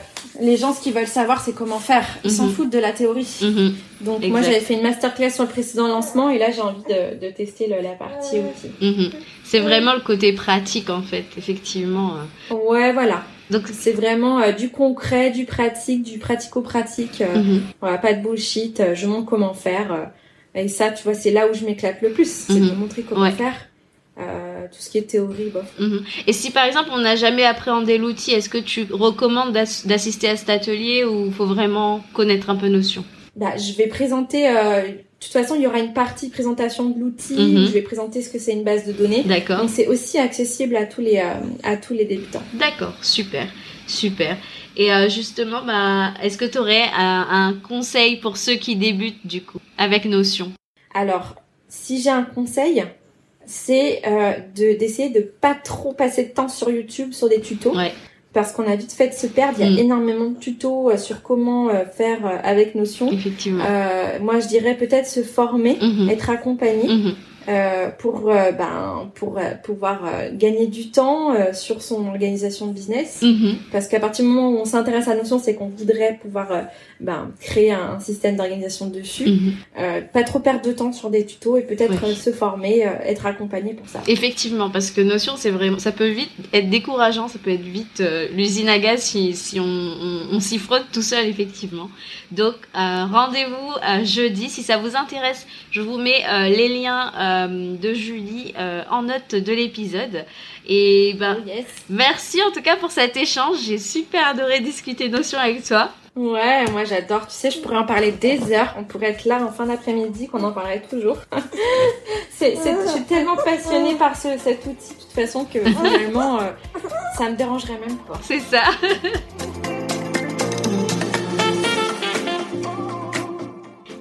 les 0.42 0.56
gens 0.56 0.74
ce 0.74 0.82
qu'ils 0.82 0.94
veulent 0.94 1.08
savoir 1.08 1.42
c'est 1.42 1.54
comment 1.54 1.80
faire. 1.80 2.06
Ils 2.24 2.32
s'en 2.32 2.46
mhm. 2.46 2.54
foutent 2.54 2.70
de 2.72 2.80
la 2.80 2.94
théorie. 2.94 3.28
Mhm. 3.42 3.76
Donc 4.02 4.26
moi 4.28 4.42
j'avais 4.42 4.62
fait 4.62 4.76
une 4.76 4.84
masterclass 4.84 5.32
sur 5.32 5.44
le 5.44 5.50
précédent 5.50 5.88
lancement 5.88 6.30
et 6.30 6.38
là 6.38 6.50
j'ai 6.52 6.62
envie 6.62 6.84
de, 6.84 7.26
de 7.26 7.32
tester 7.32 7.68
la 7.68 7.92
partie 7.92 8.38
outil. 8.38 8.72
Mhm. 8.82 9.12
C'est 9.44 9.60
vraiment 9.60 9.94
le 9.96 10.02
côté 10.02 10.32
pratique 10.32 10.90
en 10.90 11.02
fait, 11.02 11.26
effectivement. 11.38 12.14
Ouais 12.52 12.94
voilà. 12.94 13.24
Donc 13.52 13.64
c'est 13.72 13.92
vraiment 13.92 14.40
euh, 14.40 14.54
du 14.54 14.70
concret, 14.70 15.30
du 15.30 15.46
pratique, 15.46 16.04
du 16.04 16.20
pratico-pratique. 16.20 17.22
Euh, 17.22 17.60
voilà, 17.82 17.98
pas 17.98 18.14
de 18.14 18.22
bullshit. 18.22 18.82
je 18.94 19.08
montre 19.08 19.26
comment 19.26 19.54
faire. 19.54 20.10
Et 20.56 20.68
ça, 20.68 20.89
tu 20.91 21.04
vois, 21.04 21.13
c'est 21.13 21.32
là 21.32 21.48
où 21.48 21.54
je 21.54 21.65
m'éclate 21.65 22.02
le 22.02 22.12
plus, 22.12 22.30
c'est 22.30 22.54
de 22.54 22.72
mhm. 22.72 22.76
montrer 22.76 23.04
comment 23.04 23.30
faire. 23.32 23.54
Euh, 24.18 24.68
tout 24.68 24.80
ce 24.80 24.89
qui 24.89 24.98
est 24.98 25.02
théorie, 25.02 25.52
bof. 25.54 25.65
Et 26.26 26.32
si 26.32 26.52
par 26.52 26.63
exemple 26.63 26.89
on 26.94 27.00
n'a 27.00 27.18
jamais 27.18 27.44
appréhendé 27.44 27.98
l'outil, 27.98 28.32
est-ce 28.32 28.48
que 28.48 28.58
tu 28.58 28.88
recommandes 28.89 29.52
d'assister 29.52 30.30
à 30.30 30.38
cet 30.38 30.50
atelier 30.50 31.04
ou 31.04 31.32
faut 31.32 31.46
vraiment 31.46 32.02
connaître 32.13 32.50
un 32.50 32.56
peu 32.56 32.70
Notion? 32.70 33.04
Bah, 33.36 33.58
Je 33.58 33.74
vais 33.74 33.88
présenter, 33.88 34.48
euh, 34.48 34.84
de 34.84 34.94
toute 35.20 35.34
façon 35.34 35.56
il 35.56 35.63
y 35.63 35.68
aura 35.68 35.80
une 35.80 35.91
partie 35.91 36.30
présentation 36.30 36.89
de 36.89 36.98
l'outil, 36.98 37.34
mhm. 37.34 37.65
je 37.65 37.72
vais 37.72 37.82
présenter 37.82 38.22
ce 38.22 38.30
que 38.30 38.39
c'est 38.39 38.54
une 38.54 38.63
base 38.63 38.86
de 38.88 38.94
données. 38.94 39.24
D'accord. 39.24 39.60
Donc 39.60 39.70
c'est 39.70 39.88
aussi 39.88 40.18
accessible 40.18 40.78
à 40.78 40.86
tous 40.86 41.02
les, 41.02 41.18
euh, 41.18 41.46
à 41.63 41.76
tous 41.76 41.94
les 41.94 42.06
débutants. 42.06 42.44
D'accord, 42.54 42.94
super, 43.02 43.50
super. 43.88 44.38
Et 44.78 44.93
euh, 44.93 45.10
justement, 45.10 45.63
bah, 45.65 46.13
est-ce 46.21 46.38
que 46.38 46.45
tu 46.45 46.58
aurais 46.58 46.84
un, 46.95 47.28
un, 47.30 47.54
conseil 47.54 48.17
pour 48.17 48.38
ceux 48.38 48.56
qui 48.56 48.76
débutent 48.76 49.26
du 49.26 49.41
coup 49.41 49.60
avec 49.78 50.06
Notion? 50.06 50.52
Alors, 50.93 51.36
si 51.67 52.02
j'ai 52.02 52.10
un 52.10 52.24
conseil, 52.24 52.84
c'est 53.45 54.02
euh, 54.08 54.34
de 54.56 54.78
d'essayer 54.78 55.10
de 55.10 55.21
pas 55.21 55.56
trop 55.56 55.93
passer 55.93 56.26
de 56.26 56.30
temps 56.30 56.48
sur 56.48 56.69
YouTube 56.69 57.13
sur 57.13 57.30
des 57.30 57.41
tutos. 57.41 57.76
Ouais. 57.76 57.93
Parce 58.34 58.52
qu'on 58.52 58.67
a 58.69 58.76
vite 58.76 58.91
fait 58.91 59.08
de 59.08 59.13
se 59.13 59.28
perdre. 59.28 59.58
Il 59.60 59.65
y 59.65 59.67
a 59.67 59.71
mm. 59.71 59.86
énormément 59.86 60.30
de 60.30 60.38
tutos 60.38 60.89
euh, 60.89 60.98
sur 60.98 61.21
comment 61.21 61.69
euh, 61.69 61.86
faire 61.86 62.26
euh, 62.26 62.38
avec 62.43 62.76
Notion. 62.76 63.10
Effectivement. 63.10 63.63
moi, 64.21 64.41
je 64.41 64.48
dirais 64.48 64.76
peut-être 64.76 65.08
se 65.08 65.24
former, 65.24 65.76
mm-hmm. 65.76 66.10
être 66.10 66.30
accompagné. 66.30 66.88
Mm-hmm. 66.88 67.13
Euh, 67.48 67.90
pour 68.00 68.32
euh, 68.32 68.52
ben 68.52 69.12
pour 69.14 69.38
euh, 69.38 69.52
pouvoir 69.64 70.02
gagner 70.34 70.66
du 70.66 70.90
temps 70.90 71.34
sur 71.54 71.84
son 71.84 72.08
organisation 72.08 72.68
de 72.68 72.74
business. 72.74 73.22
Mm-hmm. 73.22 73.56
parce 73.72 73.88
qu'à 73.88 74.00
partir 74.00 74.26
du 74.26 74.32
moment 74.32 74.50
où 74.50 74.58
on 74.58 74.66
s'intéresse 74.66 75.08
à 75.08 75.12
la 75.12 75.22
notion 75.22 75.38
c'est 75.38 75.54
qu'on 75.54 75.68
voudrait 75.68 76.18
pouvoir 76.20 76.48
ben 77.00 77.32
créer 77.40 77.72
un, 77.72 78.00
système 78.00 78.36
d'organisation 78.36 78.88
dessus. 78.88 79.26
Mm-hmm. 79.26 80.08
pas 80.12 80.24
trop 80.24 80.40
perdre 80.40 80.62
de 80.62 80.72
temps 80.72 80.92
sur 80.92 81.10
des 81.10 81.26
tutos 81.26 81.58
et 81.58 81.62
peut-être 81.62 82.08
se 82.16 82.32
former 82.32 82.80
être 83.04 83.26
accompagné 83.26 83.74
pour 83.74 83.88
ça. 83.88 84.02
Effectivement 84.08 84.70
parce 84.72 84.90
que 84.90 85.02
notion 85.02 85.34
c'est 85.38 85.52
vraiment 85.52 85.80
ça 85.80 85.92
peut 85.92 86.08
vite 86.08 86.32
être 86.54 86.70
décourageant 86.70 87.28
ça 87.28 87.38
peut 87.44 87.52
être 87.52 87.62
vite 87.62 88.04
l'usine 88.34 88.70
à 88.70 88.80
gaz 88.80 89.02
si, 89.02 89.36
si 89.36 89.60
on, 89.60 89.64
on, 89.64 90.22
on 90.32 90.40
s'y 90.40 90.58
frotte 90.58 90.86
tout 90.92 91.04
seul 91.04 91.28
effectivement. 91.28 91.90
Donc 92.32 92.56
rendez-vous 92.74 94.04
jeudi. 94.04 94.50
Si 94.50 94.64
ça 94.64 94.78
vous 94.78 94.96
intéresse 94.96 95.46
je 95.70 95.82
vous 95.82 95.98
mets 95.98 96.24
les 96.50 96.70
liens 96.70 97.12
euh, 97.43 97.76
de 97.76 97.93
Julie 97.93 98.54
euh, 98.58 98.84
en 98.89 99.04
note 99.04 99.36
de 99.36 99.54
l'épisode. 99.54 100.26
Et 100.67 101.15
ben, 101.19 101.38
oh, 101.45 101.52
merci 101.89 102.41
en 102.41 102.52
tout 102.52 102.62
cas 102.62 102.76
pour 102.78 102.91
cet 102.91 103.17
échange. 103.17 103.58
J'ai 103.65 103.78
super 103.78 104.28
adoré 104.28 104.60
discuter 104.62 105.10
notions 105.10 105.39
avec 105.39 105.63
toi. 105.63 105.91
Ouais, 106.15 106.63
moi 106.71 106.86
j'adore. 106.86 107.28
Tu 107.28 107.34
sais, 107.34 107.52
je 107.52 107.60
pourrais 107.60 107.78
en 107.78 107.86
parler 107.86 108.12
des 108.12 108.54
heures. 108.54 108.74
On 108.80 108.86
pourrait 108.86 109.12
être 109.12 109.26
là 109.26 109.43
en 109.43 109.52
fin 109.52 109.65
d'après-midi, 109.65 110.30
qu'on 110.30 110.43
en 110.43 110.54
parlerait 110.54 110.82
toujours. 110.89 111.17
c'est, 112.32 112.56
je 112.56 112.89
suis 112.89 113.04
tellement 113.04 113.36
passionnée 113.36 113.95
par 113.95 114.15
ce, 114.15 114.38
cet 114.38 114.65
outil 114.65 114.93
de 114.93 115.02
toute 115.02 115.12
façon 115.12 115.43
que 115.43 115.60
finalement, 115.63 116.39
euh, 116.39 116.52
ça 117.17 117.30
me 117.30 117.36
dérangerait 117.36 117.80
même 117.86 117.98
pas. 117.98 118.17
C'est 118.21 118.39
ça. 118.39 118.63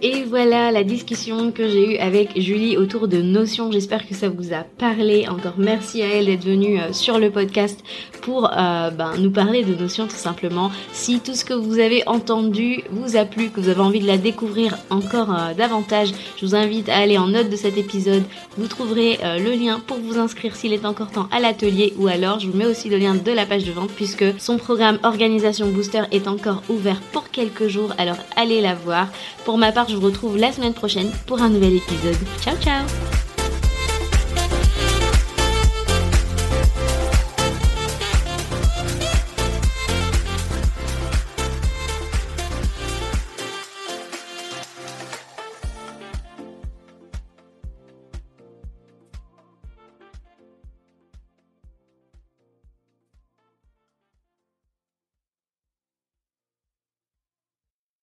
Et 0.07 0.23
voilà 0.25 0.71
la 0.71 0.85
discussion 0.85 1.51
que 1.51 1.67
j'ai 1.67 1.95
eue 1.95 1.97
avec 1.97 2.39
Julie 2.39 2.77
autour 2.77 3.09
de 3.09 3.23
Notion. 3.23 3.73
J'espère 3.73 4.07
que 4.07 4.15
ça 4.15 4.29
vous 4.29 4.53
a 4.53 4.59
parlé. 4.63 5.27
Encore 5.31 5.55
merci 5.57 6.03
à 6.03 6.07
elle 6.09 6.27
d'être 6.27 6.45
venue 6.45 6.79
euh, 6.79 6.93
sur 6.93 7.19
le 7.19 7.31
podcast 7.31 7.83
pour 8.21 8.51
euh, 8.53 8.91
ben, 8.91 9.15
nous 9.19 9.31
parler 9.31 9.65
de 9.65 9.75
Notion 9.75 10.07
tout 10.07 10.15
simplement. 10.15 10.71
Si 10.93 11.21
tout 11.21 11.33
ce 11.33 11.43
que 11.43 11.55
vous 11.55 11.79
avez 11.79 12.07
entendu 12.07 12.83
vous 12.91 13.17
a 13.17 13.25
plu, 13.25 13.49
que 13.49 13.63
vous 13.63 13.71
avez 13.71 13.81
envie 13.81 14.01
de 14.01 14.07
la 14.07 14.19
découvrir 14.19 14.77
encore 14.91 15.31
euh, 15.31 15.55
davantage, 15.55 16.13
je 16.37 16.45
vous 16.45 16.55
invite 16.55 16.91
à 16.91 16.99
aller 16.99 17.17
en 17.17 17.29
note 17.29 17.49
de 17.49 17.57
cet 17.57 17.79
épisode. 17.79 18.25
Vous 18.59 18.69
trouverez 18.69 19.19
le 19.23 19.53
lien 19.59 19.81
pour 19.85 19.97
vous 19.97 20.19
inscrire 20.19 20.55
s'il 20.55 20.75
est 20.75 20.85
encore 20.85 21.13
temps 21.13 21.29
à 21.33 21.41
l'atelier 21.41 21.95
ou 21.97 22.09
alors 22.09 22.41
je 22.41 22.49
vous 22.49 22.57
mets 22.57 22.67
aussi 22.67 22.91
le 22.91 22.99
lien 22.99 23.15
de 23.15 23.33
la 23.33 23.47
page 23.47 23.65
de 23.65 23.73
vente 23.73 23.91
puisque 23.91 24.25
son 24.39 24.59
programme 24.59 24.99
Organisation 25.03 25.67
Booster 25.69 26.03
est 26.13 26.29
encore 26.29 26.63
ouvert 26.69 27.01
pour 27.13 27.31
quelques 27.31 27.69
jours. 27.69 27.95
Alors 27.97 28.19
allez 28.37 28.61
la 28.61 28.75
voir. 28.75 29.09
Pour 29.45 29.59
ma 29.59 29.73
part, 29.73 29.89
je 29.95 30.01
vous 30.01 30.07
retrouve 30.07 30.37
la 30.37 30.53
semaine 30.53 30.75
prochaine 30.75 31.11
pour 31.27 31.41
un 31.41 31.49
nouvel 31.49 31.77
épisode. 31.77 32.17
Ciao 32.41 32.57
ciao 32.57 32.85